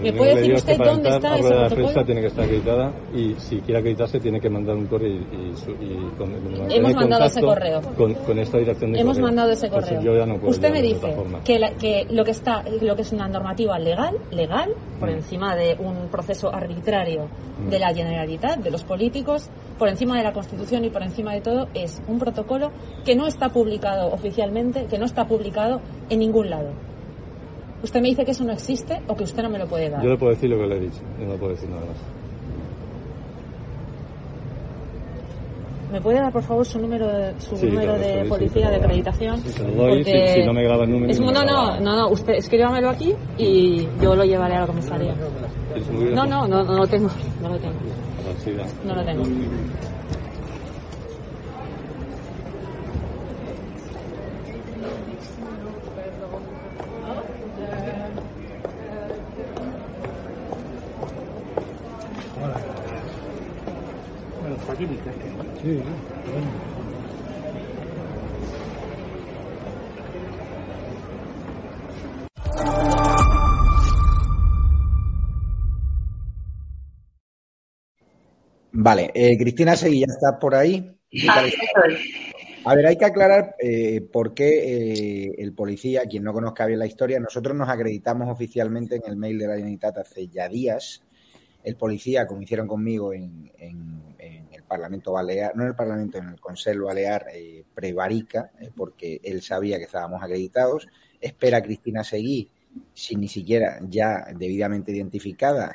[0.00, 1.68] ¿Me puede decir usted dónde está ese protocolo?
[1.68, 5.10] La prensa tiene que estar acreditada y si quiere acreditarse tiene que mandar un correo
[5.10, 7.80] y, y, con, Hemos mandado ese correo.
[7.96, 10.00] Con, esta dirección de Hemos mandado ese correo.
[10.44, 14.70] usted me dice que, que lo que está lo que es una normativa legal, legal,
[14.98, 15.14] por mm.
[15.14, 17.28] encima de un proceso arbitrario
[17.68, 17.80] de mm.
[17.80, 21.68] la Generalitat, de los políticos, por encima de la Constitución y por encima de todo,
[21.74, 22.70] es un protocolo
[23.04, 26.70] que no está publicado oficialmente, que no está publicado en ningún lado.
[27.82, 30.02] ¿Usted me dice que eso no existe o que usted no me lo puede dar?
[30.02, 31.96] Yo le puedo decir lo que le he dicho, yo no puedo decir nada más.
[35.92, 39.38] ¿Me puede dar, por favor, su número de, su número de policía de acreditación?
[39.38, 41.32] Si, si, no me graba el número.
[41.32, 45.14] no, no, no, no, usted escríbamelo aquí y yo lo llevaré a la comisaría.
[46.12, 47.08] No, no, no, no lo tengo,
[47.40, 47.78] no lo tengo.
[48.84, 49.22] No lo tengo.
[65.68, 65.82] Sí,
[78.72, 80.90] Vale, eh, Cristina Seguí, ya está por ahí.
[82.64, 86.78] A ver, hay que aclarar eh, por qué eh, el policía, quien no conozca bien
[86.78, 91.02] la historia, nosotros nos acreditamos oficialmente en el mail de la Generalitat hace ya días.
[91.62, 96.40] El policía, como hicieron conmigo en, el Parlamento Balear, no en el Parlamento, en el
[96.40, 97.26] Consejo Balear,
[97.74, 100.86] prevarica, porque él sabía que estábamos acreditados.
[101.20, 102.48] Espera a Cristina Seguí,
[102.94, 105.74] sin ni siquiera ya debidamente identificada,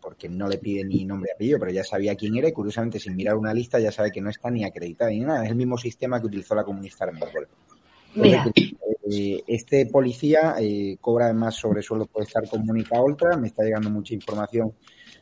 [0.00, 3.00] porque no le pide ni nombre y apellido, pero ya sabía quién era y curiosamente
[3.00, 5.44] sin mirar una lista ya sabe que no está ni acreditada ni nada.
[5.44, 7.48] Es el mismo sistema que utilizó la comunista Armengol.
[9.10, 13.62] Eh, este policía eh, cobra además sobre sueldo por estar con Mónica Oltra, me está
[13.62, 14.72] llegando mucha información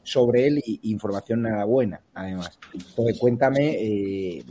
[0.03, 2.59] sobre él y información nada buena, además.
[2.73, 4.45] Entonces, cuéntame eh,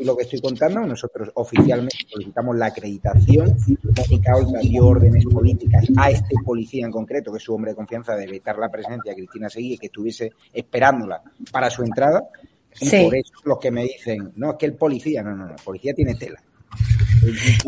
[0.00, 0.80] lo que estoy contando.
[0.80, 3.56] Nosotros oficialmente solicitamos la acreditación.
[3.96, 7.76] Mónica Oltra dio órdenes políticas a este policía en concreto, que es su hombre de
[7.76, 12.24] confianza, de evitar la presencia de Cristina Seguí, que estuviese esperándola para su entrada.
[12.80, 15.54] Y por eso los que me dicen, no, es que el policía, no, no, no,
[15.54, 16.42] el policía tiene tela.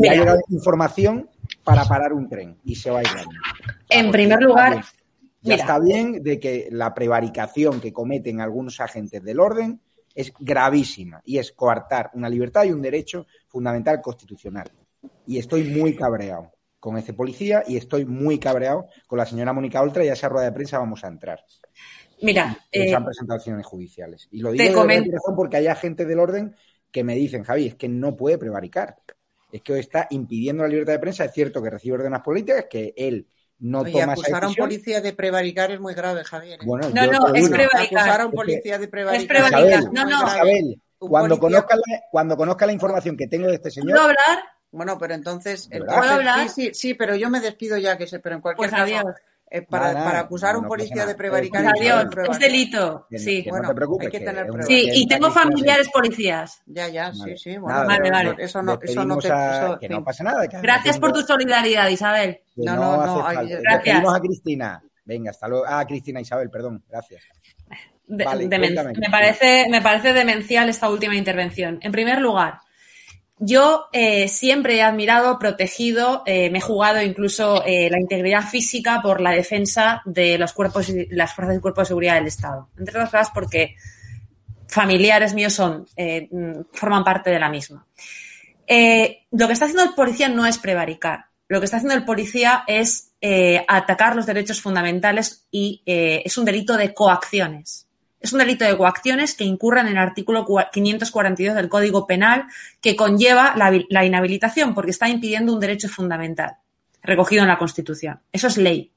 [0.09, 1.29] Ha llegado información
[1.63, 3.09] para parar un tren y se va a ir.
[3.91, 4.83] En primer lugar,
[5.45, 9.81] ya está bien de que la prevaricación que cometen algunos agentes del orden
[10.15, 14.71] es gravísima y es coartar una libertad y un derecho fundamental constitucional.
[15.27, 19.83] Y estoy muy cabreado con ese policía y estoy muy cabreado con la señora Mónica
[19.83, 21.45] Oltra y a esa rueda de prensa vamos a entrar.
[22.23, 24.29] Mira, se eh, han presentado acciones judiciales.
[24.31, 26.55] Y lo digo de razón porque hay agentes del orden
[26.91, 28.97] que me dicen, Javi, es que no puede prevaricar.
[29.51, 31.25] Es que está impidiendo la libertad de prensa.
[31.25, 35.01] Es cierto que recibe órdenes políticas, que él no Oye, toma acusar a un policía
[35.01, 36.61] de prevaricar es muy grave, Javier.
[36.61, 36.67] ¿eh?
[36.67, 37.99] Bueno, no, no, es prevaricar.
[38.01, 39.23] Acusar a un policía de prevaricar.
[39.23, 39.93] Es prevaricar.
[39.93, 40.27] no, no.
[40.27, 43.90] Isabel, cuando, conozca la, cuando conozca la información que tengo de este señor.
[43.90, 44.45] ¿Puedo hablar?
[44.71, 45.69] Bueno, pero entonces.
[45.69, 46.49] ¿Puedo hablar?
[46.49, 49.14] Sí, sí, sí, pero yo me despido ya, que sé, pero en cualquier pues caso.
[49.55, 51.64] Eh, para, para, acusar a un policía de prevaricar.
[51.64, 53.07] Adiós, es delito.
[53.09, 54.67] Sí, bueno, no te preocupes, hay que tener pruebas.
[54.67, 56.61] Sí, y tengo familiares policías.
[56.67, 57.57] Ya, ya, sí, sí.
[57.57, 58.35] Bueno, vale, vale.
[58.37, 59.31] Eso no, eso no te.
[59.31, 60.49] A, que no pasa nada.
[60.49, 62.40] Que Gracias por tu solidaridad, Isabel.
[62.57, 63.25] No, no, no.
[63.62, 64.05] Gracias.
[64.05, 64.83] a Cristina.
[65.05, 65.64] Venga, hasta luego.
[65.69, 66.83] Ah, Cristina Isabel, perdón.
[66.88, 67.23] Gracias.
[68.09, 71.79] De, vale, me, parece, me parece demencial esta última intervención.
[71.81, 72.59] En primer lugar,
[73.38, 79.01] yo eh, siempre he admirado, protegido, eh, me he jugado incluso eh, la integridad física
[79.03, 82.68] por la defensa de los cuerpos, las fuerzas y cuerpos de seguridad del Estado.
[82.79, 83.75] Entre otras cosas porque
[84.68, 87.87] familiares míos son, mm, forman parte de la misma.
[88.66, 91.27] lo que está haciendo el policía no es prevaricar.
[91.49, 93.12] Lo que está haciendo el policía es
[93.68, 97.84] atacar los derechos fundamentales y es un delito de coacciones
[98.25, 102.47] es un delito de coacciones que incurran en el artículo 542 del Código Penal
[102.81, 106.57] que conlleva la, inhabilitación porque está impidiendo un derecho fundamental
[107.03, 108.19] recogido en la Constitución.
[108.33, 108.91] Eso es ley.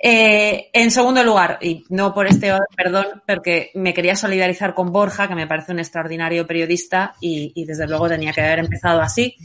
[0.00, 5.26] Eh, en segundo lugar, y no por este perdón, porque me quería solidarizar con Borja,
[5.26, 9.36] que me parece un extraordinario periodista y, desde luego tenía que haber empezado así.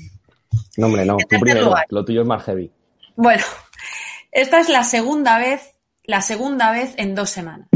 [0.76, 1.16] No, hombre, no.
[1.16, 2.70] Tú primero, lo tuyo es más heavy.
[3.16, 3.44] Bueno,
[4.34, 7.70] esta es la segunda vez, la segunda vez en dos semanas.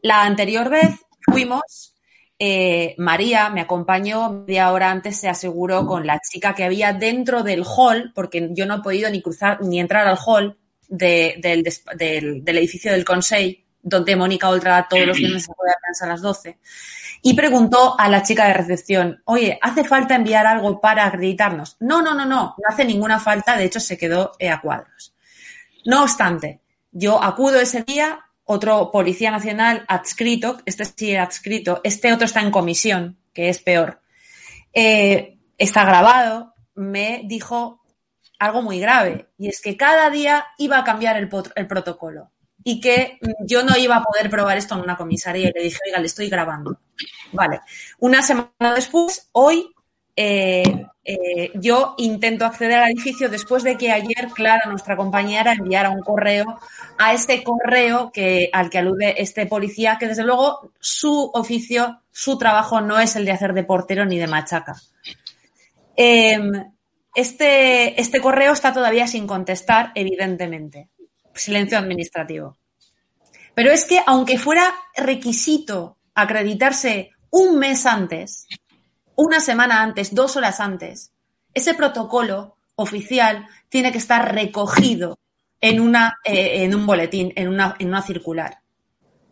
[0.00, 1.94] La anterior vez fuimos,
[2.38, 7.42] eh, María me acompañó media hora antes, se aseguró con la chica que había dentro
[7.42, 10.56] del hall, porque yo no he podido ni cruzar ni entrar al hall
[10.88, 11.64] del,
[12.46, 16.58] edificio del Consejo, donde Mónica Oltra todos los viernes se puede a las 12,
[17.22, 21.76] y preguntó a la chica de recepción, oye, ¿hace falta enviar algo para acreditarnos?
[21.80, 25.14] No, no, no, no, no hace ninguna falta, de hecho se quedó eh, a cuadros.
[25.84, 26.60] No obstante,
[26.92, 32.50] yo acudo ese día, otro policía nacional adscrito, este sí adscrito, este otro está en
[32.50, 34.00] comisión, que es peor.
[34.72, 37.82] Eh, está grabado, me dijo
[38.38, 42.30] algo muy grave, y es que cada día iba a cambiar el, el protocolo
[42.64, 45.78] y que yo no iba a poder probar esto en una comisaría y le dije,
[45.86, 46.80] oiga, le estoy grabando.
[47.32, 47.60] Vale.
[47.98, 49.74] Una semana después, hoy
[50.20, 55.90] eh, eh, yo intento acceder al edificio después de que ayer Clara, nuestra compañera, enviara
[55.90, 56.58] un correo
[56.98, 62.36] a este correo que, al que alude este policía, que desde luego su oficio, su
[62.36, 64.74] trabajo no es el de hacer de portero ni de machaca.
[65.94, 66.52] Em,
[67.14, 70.88] este, este correo está todavía sin contestar, evidentemente.
[71.32, 72.58] Silencio administrativo.
[73.54, 78.48] Pero es que aunque fuera requisito acreditarse un mes antes,
[79.18, 81.10] una semana antes, dos horas antes.
[81.52, 85.18] Ese protocolo oficial tiene que estar recogido
[85.60, 88.60] en, una, eh, en un boletín, en una, en una circular.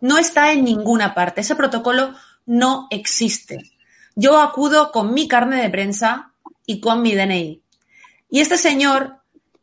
[0.01, 1.43] No está en ninguna parte.
[1.43, 2.15] Ese protocolo
[2.47, 3.71] no existe.
[4.17, 6.33] Yo acudo con mi carne de prensa
[6.67, 7.63] y con mi DNI.
[8.29, 9.19] Y este señor,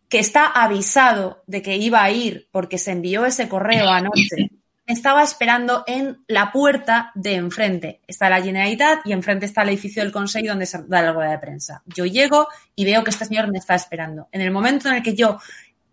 [0.08, 5.24] que está avisado de que iba a ir porque se envió ese correo anoche estaba
[5.24, 8.02] esperando en la puerta de enfrente.
[8.08, 11.32] Está la Generalitat y enfrente está el edificio del Consejo donde se da la rueda
[11.32, 11.84] de prensa.
[11.86, 14.28] Yo llego y veo que este señor me está esperando.
[14.32, 15.40] En el momento en el que yo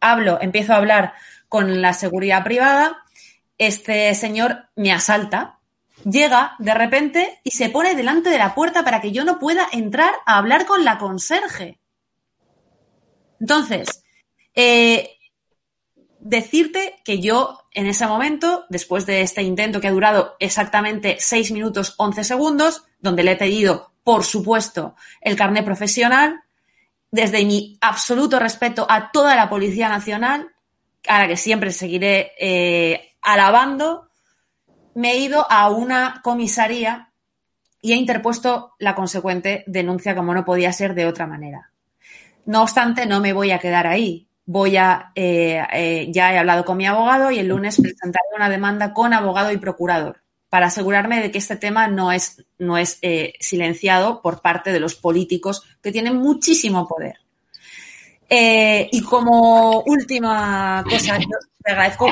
[0.00, 1.14] hablo, empiezo a hablar
[1.48, 3.04] con la seguridad privada,
[3.58, 5.58] este señor me asalta,
[6.04, 9.66] llega de repente y se pone delante de la puerta para que yo no pueda
[9.72, 11.78] entrar a hablar con la conserje.
[13.38, 14.02] Entonces,
[14.54, 15.16] eh,
[16.20, 21.52] decirte que yo en ese momento, después de este intento que ha durado exactamente 6
[21.52, 26.42] minutos 11 segundos, donde le he pedido, por supuesto, el carnet profesional,
[27.12, 30.52] desde mi absoluto respeto a toda la Policía Nacional,
[31.08, 34.08] a la que siempre seguiré eh, alabando,
[34.94, 37.12] me he ido a una comisaría
[37.80, 41.70] y he interpuesto la consecuente denuncia como no podía ser de otra manera.
[42.46, 46.64] No obstante, no me voy a quedar ahí voy a, eh, eh, ya he hablado
[46.64, 51.22] con mi abogado y el lunes presentaré una demanda con abogado y procurador para asegurarme
[51.22, 55.62] de que este tema no es, no es eh, silenciado por parte de los políticos
[55.80, 57.14] que tienen muchísimo poder.
[58.28, 62.08] y como última cosa, yo te agradezco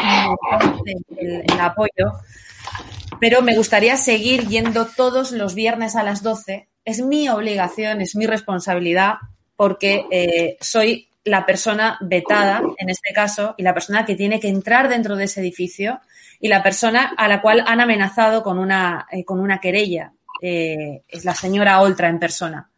[1.16, 2.12] el, el, apoyo.
[3.18, 6.68] pero me gustaría seguir yendo todos los viernes a las 12.
[6.84, 9.14] Es mi obligación, es mi responsabilidad,
[9.56, 14.88] porque soy la persona vetada, en este caso, y la persona que tiene que entrar
[14.88, 16.00] dentro de ese edificio
[16.40, 20.12] y la persona a la cual han amenazado con una, eh, con una querella.
[20.40, 22.70] Eh, es la señora Oltra en persona.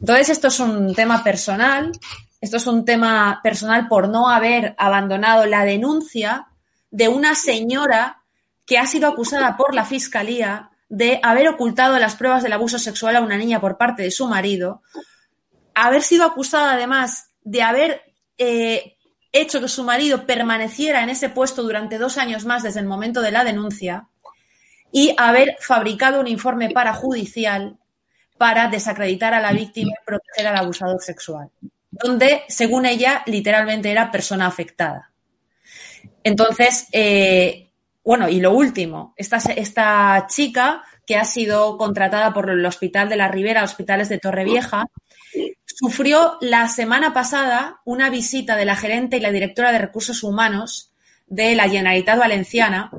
[0.00, 1.92] Entonces, esto es un tema personal,
[2.40, 6.46] esto es un tema personal por no haber abandonado la denuncia
[6.90, 8.22] de una señora
[8.66, 13.16] que ha sido acusada por la Fiscalía de haber ocultado las pruebas del abuso sexual
[13.16, 14.82] a una niña por parte de su marido,
[15.74, 18.02] haber sido acusada además de haber
[18.38, 18.96] eh,
[19.32, 23.20] hecho que su marido permaneciera en ese puesto durante dos años más desde el momento
[23.20, 24.08] de la denuncia
[24.90, 27.76] y haber fabricado un informe parajudicial
[28.38, 31.50] para desacreditar a la víctima y proteger al abusador sexual,
[31.90, 35.10] donde, según ella, literalmente era persona afectada.
[36.22, 37.70] Entonces, eh,
[38.04, 43.16] bueno, y lo último, esta, esta chica que ha sido contratada por el Hospital de
[43.16, 44.86] la Ribera, Hospitales de Torrevieja,
[45.74, 50.92] sufrió la semana pasada una visita de la gerente y la directora de recursos humanos
[51.26, 52.90] de la Generalitat Valenciana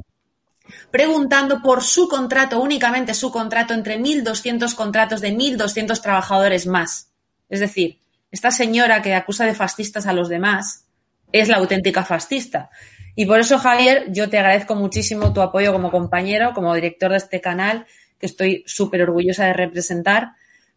[0.91, 7.09] preguntando por su contrato, únicamente su contrato, entre 1.200 contratos de 1.200 trabajadores más.
[7.49, 7.99] Es decir,
[8.31, 10.85] esta señora que acusa de fascistas a los demás
[11.31, 12.69] es la auténtica fascista.
[13.15, 17.17] Y por eso, Javier, yo te agradezco muchísimo tu apoyo como compañero, como director de
[17.17, 17.85] este canal,
[18.19, 20.33] que estoy súper orgullosa de representar,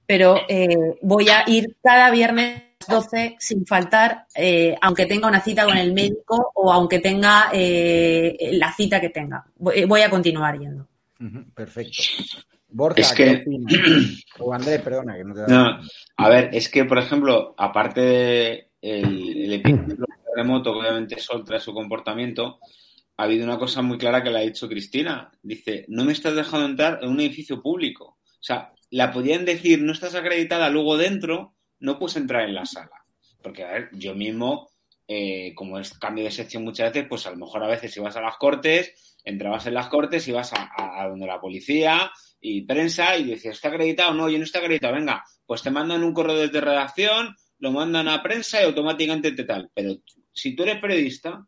[0.09, 5.67] pero eh, voy a ir cada viernes 12 sin faltar, eh, aunque tenga una cita
[5.67, 9.45] con el médico o aunque tenga eh, la cita que tenga.
[9.57, 10.89] Voy, a continuar yendo.
[11.55, 12.05] Perfecto.
[12.71, 13.45] Borja, es que...
[14.39, 15.79] o Andrés, perdona, que no te no,
[16.17, 22.61] A ver, es que, por ejemplo, aparte del el epíteto remoto, obviamente soltra su comportamiento,
[23.19, 25.31] ha habido una cosa muy clara que le ha dicho Cristina.
[25.43, 28.17] Dice, no me estás dejando entrar en un edificio público.
[28.25, 32.67] O sea, la podían decir, no estás acreditada, luego dentro no puedes entrar en la
[32.67, 33.05] sala.
[33.43, 34.69] Porque, a ver, yo mismo,
[35.07, 38.17] eh, como es cambio de sección muchas veces, pues a lo mejor a veces ibas
[38.17, 43.17] a las cortes, entrabas en las cortes, ibas a, a, donde la policía y prensa
[43.17, 44.15] y decías, ¿está acreditado?
[44.15, 44.95] No, yo no está acreditado.
[44.95, 49.45] Venga, pues te mandan un correo de redacción, lo mandan a prensa y automáticamente te
[49.45, 49.71] tal.
[49.75, 49.97] Pero
[50.33, 51.47] si tú eres periodista,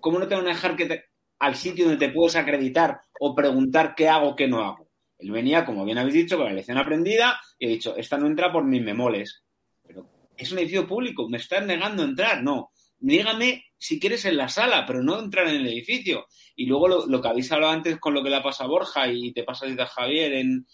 [0.00, 1.04] ¿cómo no te van a dejar que te,
[1.38, 4.91] al sitio donde te puedes acreditar o preguntar qué hago, qué no hago?
[5.22, 8.26] Él venía, como bien habéis dicho, con la lección aprendida y he dicho, esta no
[8.26, 9.44] entra por mis memoles.
[9.82, 12.42] Pero es un edificio público, me estás negando a entrar.
[12.42, 16.26] No, dígame si quieres en la sala, pero no entrar en el edificio.
[16.56, 19.32] Y luego lo, que habéis hablado antes con lo que le pasa a Borja y
[19.32, 20.66] te pasa a Javier en,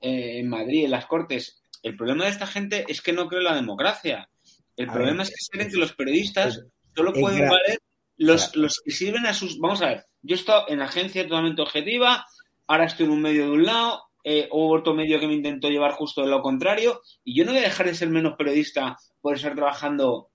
[0.00, 1.60] eh, en Madrid, en las Cortes.
[1.82, 4.28] El problema de esta gente es que no creo en la democracia.
[4.76, 6.60] El problema es que creen que los periodistas
[6.94, 7.78] solo pueden valer
[8.18, 9.58] los, los que sirven a sus...
[9.58, 12.26] Vamos a ver, yo he estado en agencia totalmente objetiva,
[12.66, 15.68] ahora estoy en un medio de un lado, eh, hubo otro medio que me intentó
[15.68, 18.98] llevar justo de lo contrario, y yo no voy a dejar de ser menos periodista
[19.20, 20.30] por estar trabajando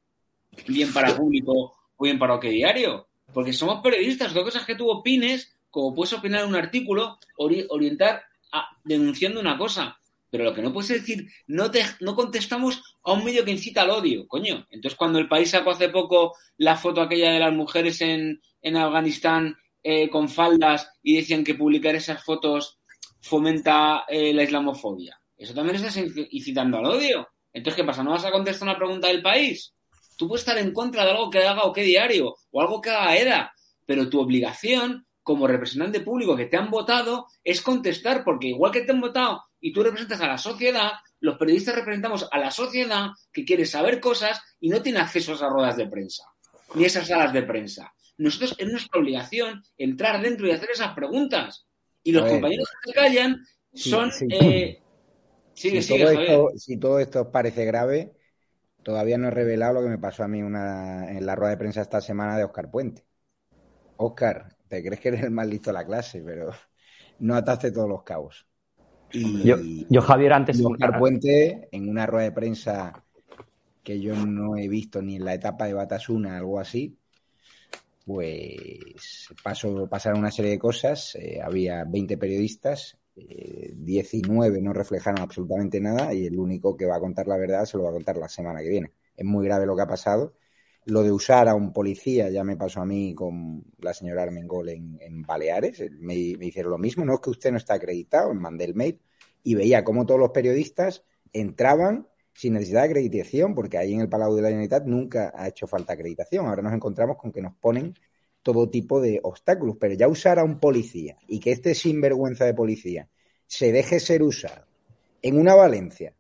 [0.67, 4.89] bien para público o bien para OK Diario, porque somos periodistas, dos cosas que tú
[4.89, 9.97] opines, como puedes opinar un artículo, orientar a, denunciando una cosa,
[10.29, 13.81] pero lo que no puedes decir, no, te, no contestamos a un medio que incita
[13.81, 14.65] al odio, coño.
[14.69, 18.77] Entonces, cuando el país sacó hace poco la foto aquella de las mujeres en, en
[18.77, 22.79] Afganistán eh, con faldas y decían que publicar esas fotos
[23.19, 25.19] fomenta eh, la islamofobia.
[25.37, 25.97] Eso también estás
[26.29, 27.27] incitando al odio.
[27.51, 28.03] Entonces, ¿qué pasa?
[28.03, 29.73] ¿No vas a contestar una pregunta del país?
[30.17, 32.91] Tú puedes estar en contra de algo que haga o qué diario o algo que
[32.91, 33.53] haga EDA,
[33.85, 38.81] pero tu obligación como representante público que te han votado es contestar, porque igual que
[38.81, 43.09] te han votado y tú representas a la sociedad, los periodistas representamos a la sociedad
[43.31, 46.23] que quiere saber cosas y no tiene acceso a esas ruedas de prensa,
[46.75, 47.91] ni esas salas de prensa
[48.21, 51.67] nosotros es nuestra obligación entrar dentro y hacer esas preguntas.
[52.03, 54.11] Y los compañeros que se callan son...
[54.29, 54.79] Eh,
[55.53, 58.13] si, todo esto, si todo esto os parece grave,
[58.83, 61.57] todavía no he revelado lo que me pasó a mí una, en la rueda de
[61.57, 63.05] prensa esta semana de Oscar Puente.
[63.97, 66.51] Oscar, te crees que eres el más listo de la clase, pero
[67.19, 68.45] no ataste todos los cabos.
[69.11, 69.43] Y,
[69.89, 70.63] yo, Javier, antes...
[70.63, 73.03] Oscar Puente, en una rueda de prensa
[73.83, 76.97] que yo no he visto ni en la etapa de Batasuna, algo así,
[78.05, 81.15] pues pasó, pasaron una serie de cosas.
[81.15, 86.95] Eh, había 20 periodistas, 19 eh, no reflejaron absolutamente nada y el único que va
[86.95, 88.91] a contar la verdad se lo va a contar la semana que viene.
[89.15, 90.35] Es muy grave lo que ha pasado.
[90.85, 94.69] Lo de usar a un policía ya me pasó a mí con la señora Armengol
[94.69, 95.79] en, en Baleares.
[95.99, 97.05] Me, me, hicieron lo mismo.
[97.05, 98.99] No es que usted no está acreditado, mandé el mail
[99.43, 104.09] y veía cómo todos los periodistas entraban sin necesidad de acreditación, porque ahí en el
[104.09, 106.47] Palau de la Generalitat nunca ha hecho falta acreditación.
[106.47, 107.93] Ahora nos encontramos con que nos ponen
[108.41, 112.53] todo tipo de obstáculos, pero ya usar a un policía y que este sinvergüenza de
[112.53, 113.07] policía
[113.45, 114.65] se deje ser usado
[115.21, 116.15] en una Valencia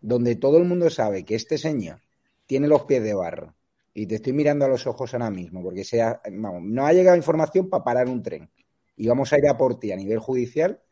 [0.00, 2.00] donde todo el mundo sabe que este señor
[2.46, 3.54] tiene los pies de barro
[3.94, 7.70] y te estoy mirando a los ojos ahora mismo porque sea, no ha llegado información
[7.70, 8.50] para parar un tren
[8.96, 10.82] y vamos a ir a por ti a nivel judicial,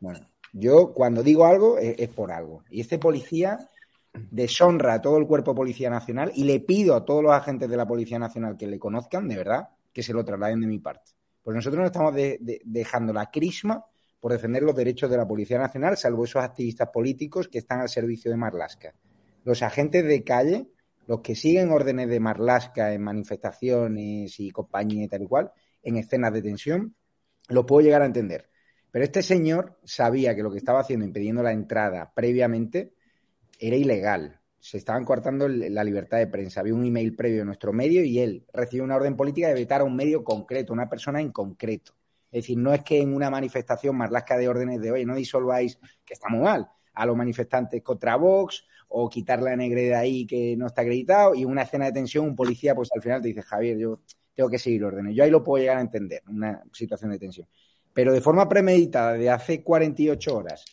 [0.00, 2.64] bueno, yo cuando digo algo es, por algo.
[2.70, 3.69] Y este policía
[4.12, 7.76] deshonra a todo el cuerpo Policía Nacional y le pido a todos los agentes de
[7.76, 11.12] la Policía Nacional que le conozcan, de verdad, que se lo trasladen de mi parte.
[11.42, 12.14] Pues nosotros no estamos
[12.64, 13.84] dejando la crisma
[14.20, 17.88] por defender los derechos de la Policía Nacional, salvo esos activistas políticos que están al
[17.88, 18.94] servicio de Marlasca.
[19.44, 20.68] Los agentes de calle,
[21.06, 25.52] los que siguen órdenes de Marlasca en manifestaciones y compañía y tal y cual,
[25.82, 26.94] en escenas de tensión,
[27.48, 28.50] lo puedo llegar a entender.
[28.90, 32.92] Pero este señor sabía que lo que estaba haciendo, impidiendo la entrada previamente,
[33.60, 34.40] era ilegal.
[34.58, 36.60] Se estaban cortando la libertad de prensa.
[36.60, 39.82] Había un email previo a nuestro medio y él recibió una orden política de vetar
[39.82, 41.94] a un medio concreto, una persona en concreto.
[42.30, 45.78] Es decir, no es que en una manifestación marlasca de órdenes de hoy no disolváis,
[46.04, 50.26] que está muy mal, a los manifestantes contra Vox o quitar la negre de ahí
[50.26, 53.28] que no está acreditado y una escena de tensión, un policía, pues al final te
[53.28, 54.00] dice, Javier, yo
[54.34, 55.14] tengo que seguir órdenes.
[55.14, 57.48] Yo ahí lo puedo llegar a entender, una situación de tensión.
[57.92, 60.64] Pero de forma premeditada, de hace 48 horas,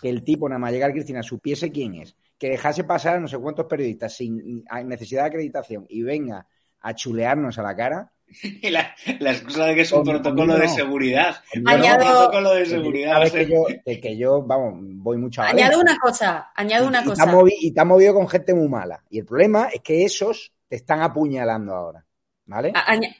[0.00, 3.28] que el tipo, nada más llegar Cristina, supiese quién es, que dejase pasar a no
[3.28, 6.46] sé cuántos periodistas sin necesidad de acreditación y venga
[6.80, 8.12] a chulearnos a la cara.
[8.42, 11.36] Y la, excusa de que es un protocolo de seguridad.
[11.64, 13.30] Añado, un protocolo de seguridad.
[13.30, 17.24] que, yo, que yo, vamos, voy mucho a Añado una cosa, añado una cosa.
[17.60, 19.02] y te has movido con gente muy mala.
[19.10, 22.04] Y el problema es que esos te están apuñalando ahora.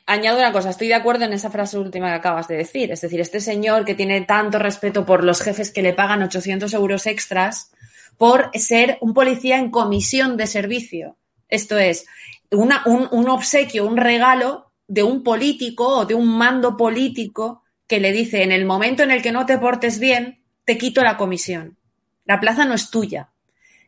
[0.06, 2.90] añado una cosa, estoy de acuerdo en esa frase última que acabas de decir.
[2.90, 6.74] Es decir, este señor que tiene tanto respeto por los jefes que le pagan 800
[6.74, 7.70] euros extras
[8.18, 11.16] por ser un policía en comisión de servicio.
[11.48, 12.06] Esto es,
[12.50, 18.42] un, obsequio, un regalo de un político o de un mando político que le dice,
[18.42, 21.76] en el momento en el que no te portes bien, te quito la comisión.
[22.24, 23.30] La plaza no es tuya.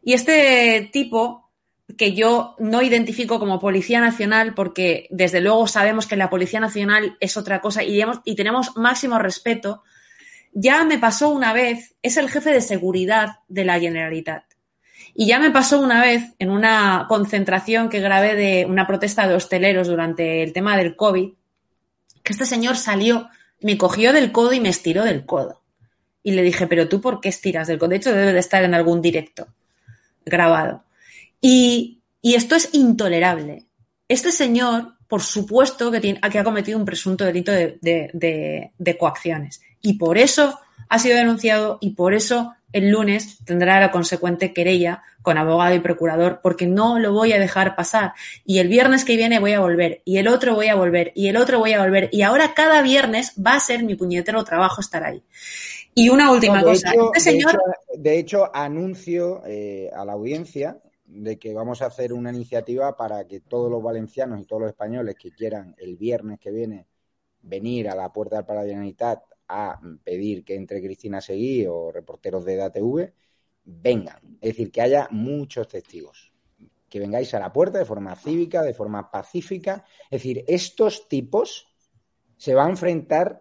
[0.02, 1.50] Y este tipo,
[1.96, 7.16] que yo no identifico como Policía Nacional, porque desde luego sabemos que la Policía Nacional
[7.20, 9.82] es otra cosa y, y tenemos máximo respeto,
[10.60, 14.42] ya me pasó una vez, es el jefe de seguridad de la Generalitat.
[15.14, 19.34] Y ya me pasó una vez en una concentración que grabé de una protesta de
[19.34, 21.30] hosteleros durante el tema del COVID,
[22.24, 23.28] que este señor salió,
[23.60, 25.62] me cogió del codo y me estiró del codo.
[26.24, 27.90] Y le dije, pero tú por qué estiras del codo?
[27.90, 29.46] De hecho, debe de estar en algún directo
[30.26, 30.82] grabado.
[31.40, 33.66] Y, esto es intolerable.
[34.08, 39.60] Este señor, por supuesto, que, tiene, que ha cometido un presunto delito de coacciones.
[39.80, 40.58] Y por eso
[40.88, 45.80] ha sido denunciado y por eso el lunes tendrá la consecuente querella con abogado y
[45.80, 48.12] procurador porque no lo voy a dejar pasar.
[48.44, 51.28] Y el viernes que viene voy a volver y el otro voy a volver y
[51.28, 54.80] el otro voy a volver y ahora cada viernes va a ser mi puñetero trabajo
[54.80, 55.22] estar ahí.
[55.94, 56.92] Y una última cosa.
[57.14, 57.60] Este señor...
[57.94, 63.26] de, hecho, anuncio eh, a la audiencia de que vamos a hacer una iniciativa para
[63.26, 66.86] que todos los valencianos y todos los españoles que quieran el viernes que viene
[67.40, 72.56] venir a la puerta del Parlamento a pedir que entre Cristina Seguí o reporteros de
[72.56, 73.12] DATV
[73.64, 74.38] vengan.
[74.40, 76.32] Es decir, que haya muchos testigos.
[76.88, 79.84] Que vengáis a la puerta de forma cívica, de forma pacífica.
[80.04, 81.66] Es decir, estos tipos
[82.36, 83.40] se van a enfrentar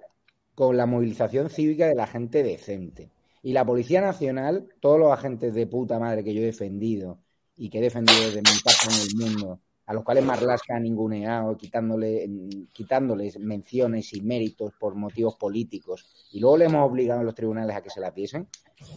[0.56, 3.12] con la movilización cívica de la gente decente.
[3.44, 7.22] Y la Policía Nacional, todos los agentes de puta madre que yo he defendido
[7.56, 10.80] y que he defendido desde mi paso en el mundo, a los cuales Marlaska ha
[10.80, 12.30] ninguneado, quitándole,
[12.74, 17.76] quitándoles menciones y méritos por motivos políticos, y luego le hemos obligado a los tribunales
[17.76, 18.48] a que se la diesen,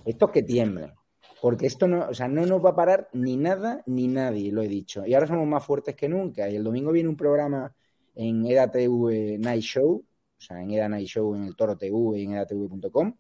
[0.05, 0.93] estos que tiemblen.
[1.41, 4.61] Porque esto no, o sea, no nos va a parar ni nada ni nadie, lo
[4.61, 5.07] he dicho.
[5.07, 6.51] Y ahora somos más fuertes que nunca.
[6.51, 7.75] Y el domingo viene un programa
[8.15, 12.25] en EDATV Night Show, o sea, en EDA Night Show, en el Toro TV y
[12.25, 13.17] en edatv.com,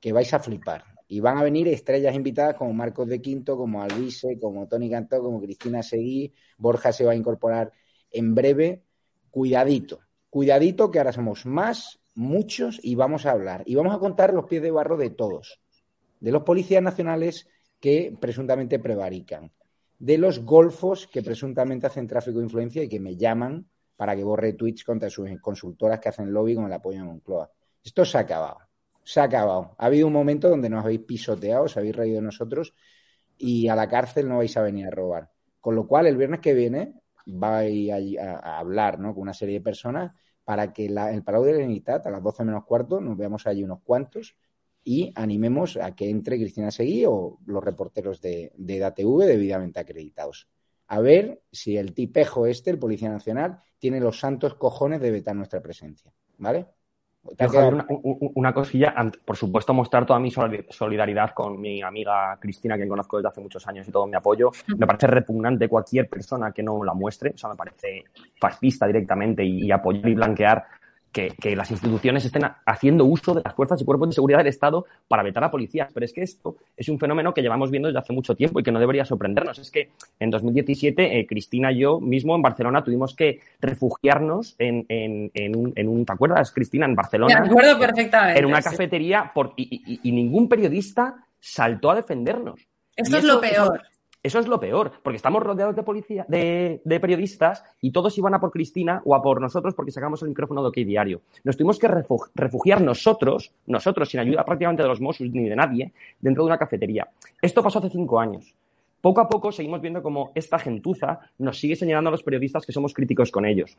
[0.00, 0.91] que vais a flipar.
[1.12, 5.20] Y van a venir estrellas invitadas como Marcos de Quinto, como Alvise, como Tony Cantó,
[5.20, 6.32] como Cristina Seguí.
[6.56, 7.70] Borja se va a incorporar
[8.10, 8.82] en breve.
[9.30, 10.00] Cuidadito,
[10.30, 13.62] cuidadito que ahora somos más, muchos y vamos a hablar.
[13.66, 15.60] Y vamos a contar los pies de barro de todos.
[16.18, 17.46] De los policías nacionales
[17.78, 19.52] que presuntamente prevarican.
[19.98, 24.24] De los golfos que presuntamente hacen tráfico de influencia y que me llaman para que
[24.24, 27.50] borre tweets contra sus consultoras que hacen lobby con el apoyo de Moncloa.
[27.84, 28.61] Esto se ha acabado
[29.04, 29.74] se ha acabado.
[29.78, 32.74] Ha habido un momento donde nos habéis pisoteado, os habéis reído de nosotros
[33.38, 35.30] y a la cárcel no vais a venir a robar.
[35.60, 36.94] Con lo cual, el viernes que viene
[37.26, 39.14] vais a, hablar ¿no?
[39.14, 40.12] con una serie de personas
[40.44, 43.80] para que el Palau de la a las 12 menos cuarto, nos veamos allí unos
[43.82, 44.36] cuantos
[44.84, 50.48] y animemos a que entre Cristina Seguí o los reporteros de, de DATV debidamente acreditados.
[50.88, 55.34] a ver si el tipejo este, el Policía Nacional, tiene los santos cojones de vetar
[55.36, 56.12] nuestra presencia.
[56.38, 56.66] ¿Vale?
[57.24, 57.86] Una,
[58.34, 58.94] una, cosilla,
[59.24, 63.66] por supuesto, mostrar toda mi solidaridad con mi amiga Cristina, que conozco desde hace muchos
[63.68, 64.50] años y todo mi apoyo.
[64.76, 68.04] Me parece repugnante cualquier persona que no la muestre, o sea, me parece
[68.40, 70.64] fascista directamente y apoyar y blanquear
[71.12, 74.86] que, las instituciones estén haciendo uso de las fuerzas y cuerpos de seguridad del Estado
[75.06, 75.90] para vetar a policías.
[75.92, 78.62] Pero es que esto es un fenómeno que llevamos viendo desde hace mucho tiempo y
[78.62, 79.58] que no debería sorprendernos.
[79.58, 84.86] Es que en 2017 eh, Cristina y yo mismo en Barcelona tuvimos que refugiarnos en,
[84.88, 87.40] en, en, un, en un, ¿te acuerdas, Cristina, en Barcelona?
[87.40, 88.40] Me acuerdo perfectamente.
[88.40, 92.66] En una cafetería por, y, y, ningún periodista saltó a defendernos.
[92.96, 93.80] Esto es lo peor.
[93.80, 93.91] Eso
[94.22, 98.52] es lo peor, porque estamos rodeados de policía, de, periodistas y todos iban a por
[98.52, 101.22] Cristina o a por nosotros porque sacamos el micrófono de OK Diario.
[101.42, 105.92] Nos tuvimos que refugiar nosotros, nosotros, sin ayuda prácticamente de los Mossos ni de nadie,
[106.20, 107.08] dentro de una cafetería.
[107.40, 108.54] Esto pasó hace cinco años.
[109.00, 112.72] Poco a poco seguimos viendo cómo esta gentuza nos sigue señalando a los periodistas que
[112.72, 113.76] somos críticos con ellos.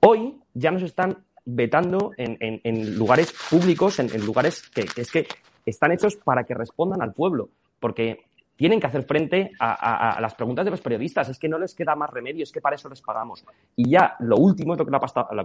[0.00, 5.26] Hoy ya nos están vetando en, lugares públicos, en, lugares que, que es que
[5.66, 7.50] están hechos para que respondan al pueblo.
[7.78, 8.24] Porque
[8.56, 11.28] tienen que hacer frente a, las preguntas de los periodistas.
[11.28, 13.44] Es que no les queda más remedio, es que para eso les pagamos.
[13.76, 14.90] Y ya lo último es lo que,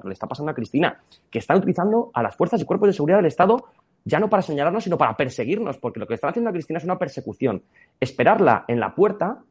[0.07, 0.97] le, está pasando a Cristina,
[1.29, 3.65] que están utilizando a las fuerzas y cuerpos de seguridad del Estado
[4.03, 6.83] ya no para señalarnos, sino para perseguirnos, porque lo que están haciendo a Cristina es
[6.83, 7.61] una persecución.
[7.99, 9.43] Esperarla en la puerta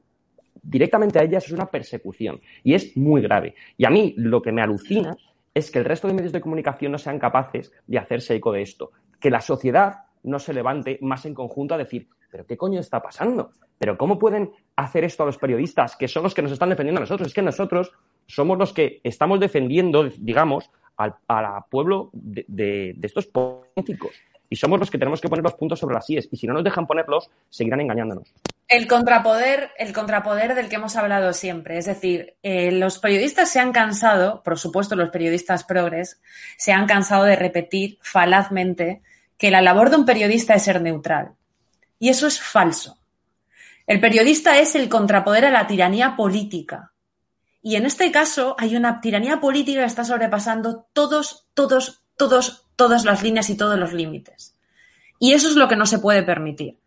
[0.62, 3.54] directamente a ella es una persecución y es muy grave.
[3.76, 5.16] Y a mí lo que me alucina
[5.54, 8.62] es que el resto de medios de comunicación no sean capaces de hacerse eco de
[8.62, 8.90] esto,
[9.20, 13.02] que la sociedad no se levante más en conjunto a decir, ¿pero qué coño está
[13.02, 13.50] pasando?
[13.78, 16.98] ¿Pero cómo pueden hacer esto a los periodistas, que son los que nos están defendiendo
[16.98, 17.28] a nosotros?
[17.28, 17.92] Es que nosotros
[18.26, 21.14] somos los que estamos defendiendo, digamos, al,
[21.70, 24.12] pueblo de, estos políticos.
[24.48, 26.28] Y somos los que tenemos que poner los puntos sobre las IES.
[26.32, 28.34] Y si no nos dejan ponerlos, seguirán engañándonos.
[28.66, 31.78] El contrapoder, el contrapoder del que hemos hablado siempre.
[31.78, 36.20] Es decir, eh, los periodistas se han cansado, por supuesto los periodistas progres,
[36.56, 39.02] se han cansado de repetir falazmente
[39.40, 41.32] que la labor de un periodista es ser neutral.
[41.98, 42.98] Y eso es falso.
[43.86, 46.92] El periodista es el contrapoder a la tiranía política.
[47.62, 53.06] Y en este caso hay una tiranía política que está sobrepasando todos, todos, todos, todas
[53.06, 54.56] las líneas y todos los límites.
[55.18, 56.78] Y eso es lo que no se puede permitir.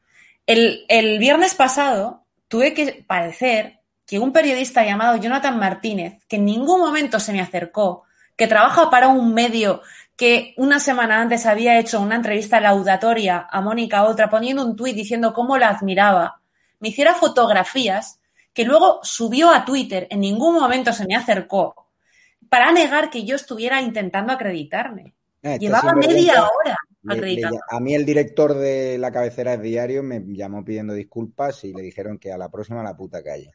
[0.46, 6.46] El, el viernes pasado tuve que parecer que un periodista llamado Jonathan Martínez, que en
[6.46, 8.04] ningún momento se me acercó,
[8.36, 9.82] que trabaja para un medio
[10.16, 14.96] que una semana antes había hecho una entrevista laudatoria a Mónica Otra poniendo un tuit
[14.96, 16.40] diciendo cómo la admiraba,
[16.80, 18.20] me hiciera fotografías
[18.54, 21.88] que luego subió a Twitter, en ningún momento se me acercó,
[22.50, 25.16] para negar que yo estuviera intentando acreditarme.
[25.42, 26.78] Eh, Llevaba media hora
[27.10, 27.60] acreditando.
[27.68, 31.82] a mí el director de la cabecera de diario me llamó pidiendo disculpas y le
[31.82, 33.52] dijeron que a la próxima la puta calle.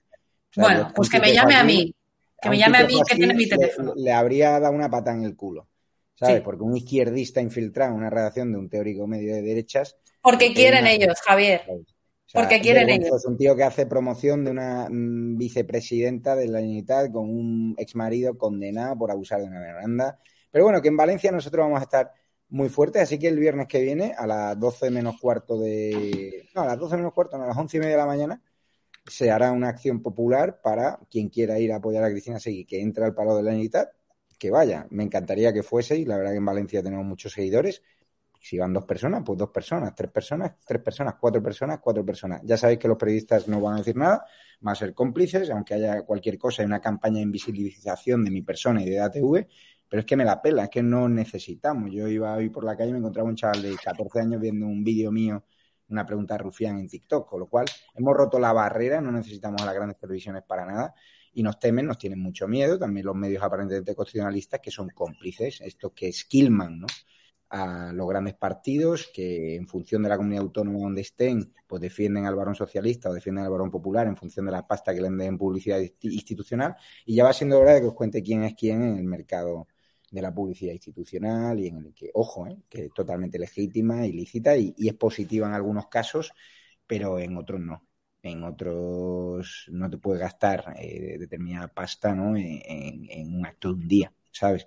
[0.57, 1.95] bueno, pues que me llame a mí.
[2.41, 3.95] Que me llame a mí que tiene mi teléfono.
[3.97, 5.69] le habría dado una pata en el culo.
[6.19, 6.41] ¿Sabes?
[6.43, 9.97] Porque un izquierdista infiltrado en una redacción de un teórico medio de derechas.
[10.21, 11.63] Porque quieren ellos, Javier.
[12.33, 13.17] Porque quieren ellos.
[13.17, 17.75] Es un tío que hace promoción de una mm, vicepresidenta de la Unidad con un
[17.79, 20.19] exmarido condenado por abusar de una veranda.
[20.51, 22.13] Pero bueno, que en Valencia nosotros vamos a estar
[22.51, 26.49] muy fuertes, así que el viernes que viene, a las 12 menos cuarto de.
[26.55, 28.43] No, a las 12 menos cuarto, no, a las 11 y media de la mañana,
[29.07, 32.81] se hará una acción popular para quien quiera ir a apoyar a Cristina Seguí, que
[32.81, 33.91] entre al palo de la Unidad
[34.39, 34.87] que vaya.
[34.91, 37.83] Me encantaría que fuese y la verdad que en Valencia tenemos muchos seguidores.
[38.41, 42.41] Si van dos personas, pues dos personas, tres personas, tres personas, cuatro personas, cuatro personas.
[42.45, 44.25] Ya sabéis que los periodistas no van a decir nada,
[44.61, 48.43] van a ser cómplices, aunque haya cualquier cosa, hay una campaña de invisibilización de mi
[48.43, 49.49] persona y de ATV,
[49.89, 51.91] pero es que me la pela, es que no necesitamos.
[51.91, 54.67] Yo iba hoy por la calle y me encontraba un chaval de 14 años viendo
[54.67, 55.45] un vídeo mío,
[55.89, 59.67] una pregunta rufián en TikTok, con lo cual hemos roto la barrera, no necesitamos a
[59.67, 60.95] las grandes televisiones para nada
[61.33, 65.61] y nos temen, nos tienen mucho miedo, también los medios aparentemente constitucionalistas que son cómplices,
[65.61, 66.87] estos que esquilman ¿no?
[67.51, 72.27] a los grandes partidos, que en función de la comunidad autónoma donde estén, pues defienden
[72.27, 75.09] al varón socialista o defienden al varón popular en función de la pasta que le
[75.09, 76.77] den en publicidad institucional,
[77.07, 79.69] y ya va siendo hora de que os cuente quién es quién en el mercado
[80.11, 82.59] de la publicidad institucional y en el que, ojo, ¿eh?
[82.69, 86.33] que es totalmente legítima, ilícita y es positiva en algunos casos,
[86.87, 87.88] pero en otros no
[88.29, 92.37] en otros no te puedes gastar eh, determinada pasta ¿no?
[92.37, 94.67] En, un acto de un día, ¿sabes?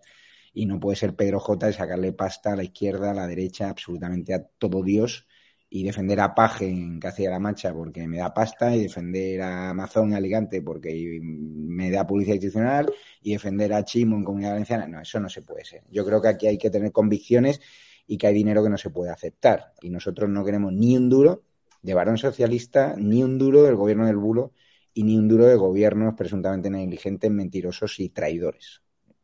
[0.53, 3.69] Y no puede ser Pedro J de sacarle pasta a la izquierda, a la derecha,
[3.69, 5.27] absolutamente a todo Dios
[5.73, 10.09] y defender a Paje en Castilla-La Mancha porque me da pasta y defender a Amazon
[10.09, 12.91] en Alicante porque me da publicidad institucional
[13.21, 14.85] y defender a Chimo en Comunidad Valenciana.
[14.87, 15.83] No, eso no se puede ser.
[15.89, 17.61] Yo creo que aquí hay que tener convicciones
[18.05, 19.73] y que hay dinero que no se puede aceptar.
[19.81, 21.43] Y nosotros no queremos ni un duro
[21.81, 24.53] de varón socialista, ni un duro del gobierno del bulo
[24.93, 28.81] y ni un duro de gobiernos presuntamente negligentes, mentirosos y traidores.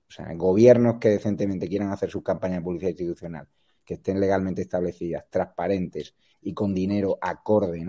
[0.08, 3.48] O sea, gobiernos que decentemente quieran hacer sus campañas de publicidad institucional,
[3.84, 7.86] que estén legalmente establecidas, transparentes y con dinero acorde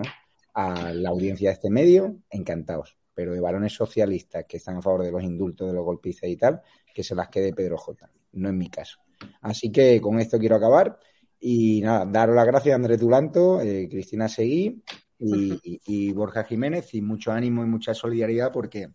[0.54, 2.98] a la audiencia de este medio, encantados.
[3.14, 6.36] Pero de varones socialistas que están a favor de los indultos, de los golpistas y
[6.36, 6.60] tal,
[6.92, 8.10] que se las quede Pedro J.
[8.32, 8.98] No es mi caso.
[9.40, 10.98] Así que con esto quiero acabar.
[11.40, 14.82] Y nada, daros las gracias a Andrés Dulanto, eh, Cristina Seguí
[15.18, 18.90] y, Borja Jiménez y mucho ánimo y mucha solidaridad porque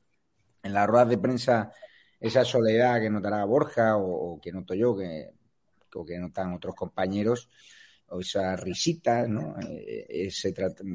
[0.61, 1.71] en las ruedas de prensa
[2.19, 5.31] esa soledad que notará Borja o, que noto yo, que,
[5.93, 7.49] o que notan otros compañeros,
[8.07, 9.55] o esa risita, ¿no?
[9.59, 10.53] Eh, ese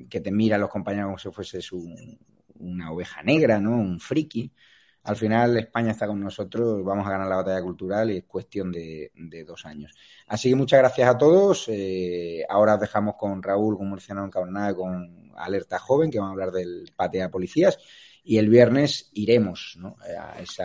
[0.08, 3.72] que te mira a los compañeros como si fueses una oveja negra, ¿no?
[3.72, 4.50] Un friki.
[5.08, 8.70] Al final España está con nosotros, vamos a ganar la batalla cultural y es cuestión
[8.70, 9.10] de,
[9.46, 9.90] dos años.
[10.26, 11.64] Así que muchas gracias a todos.
[11.68, 16.32] Eh, ahora os dejamos con Raúl, con Murciano Encabronada, con Alerta Joven, que van a
[16.32, 17.78] hablar del patea policías.
[18.22, 19.78] Y el viernes iremos
[20.20, 20.64] a ese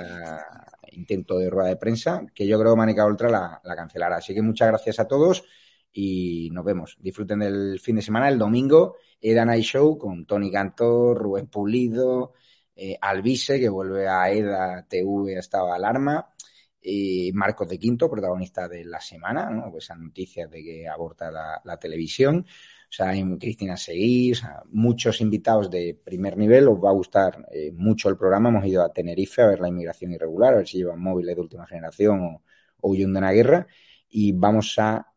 [0.92, 4.18] intento de rueda de prensa, que yo creo que Manica Ultra la, la cancelará.
[4.18, 5.46] Así que muchas gracias a todos
[5.94, 6.98] y nos vemos.
[7.00, 8.28] Disfruten del fin de semana.
[8.28, 12.34] El domingo, Eda Night Show con Tony Cantor, Rubén Pulido,
[12.76, 16.34] eh, Alvise, que vuelve a EDA TV estaba alarma,
[16.82, 19.72] y Marcos de Quinto, protagonista de la semana, ¿no?
[19.72, 22.46] Pues esas noticias de que aborta la, televisión.
[22.46, 24.34] O sea, Cristina Seguí,
[24.72, 28.50] muchos invitados de primer nivel, os va a gustar eh, mucho el programa.
[28.50, 31.42] Hemos ido a Tenerife a ver la inmigración irregular, a ver si llevan móviles de
[31.42, 32.44] última generación o,
[32.82, 33.68] o de una guerra.
[34.10, 35.14] Y vamos a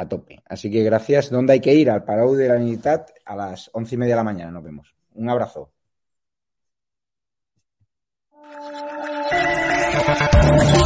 [0.00, 0.42] a tope.
[0.46, 1.30] Así que gracias.
[1.30, 1.90] ¿Dónde hay que ir?
[1.90, 4.50] Al Palau de la Unidad a las once y media de la mañana.
[4.50, 4.94] Nos vemos.
[5.14, 5.72] Un abrazo.
[10.50, 10.79] Thank you.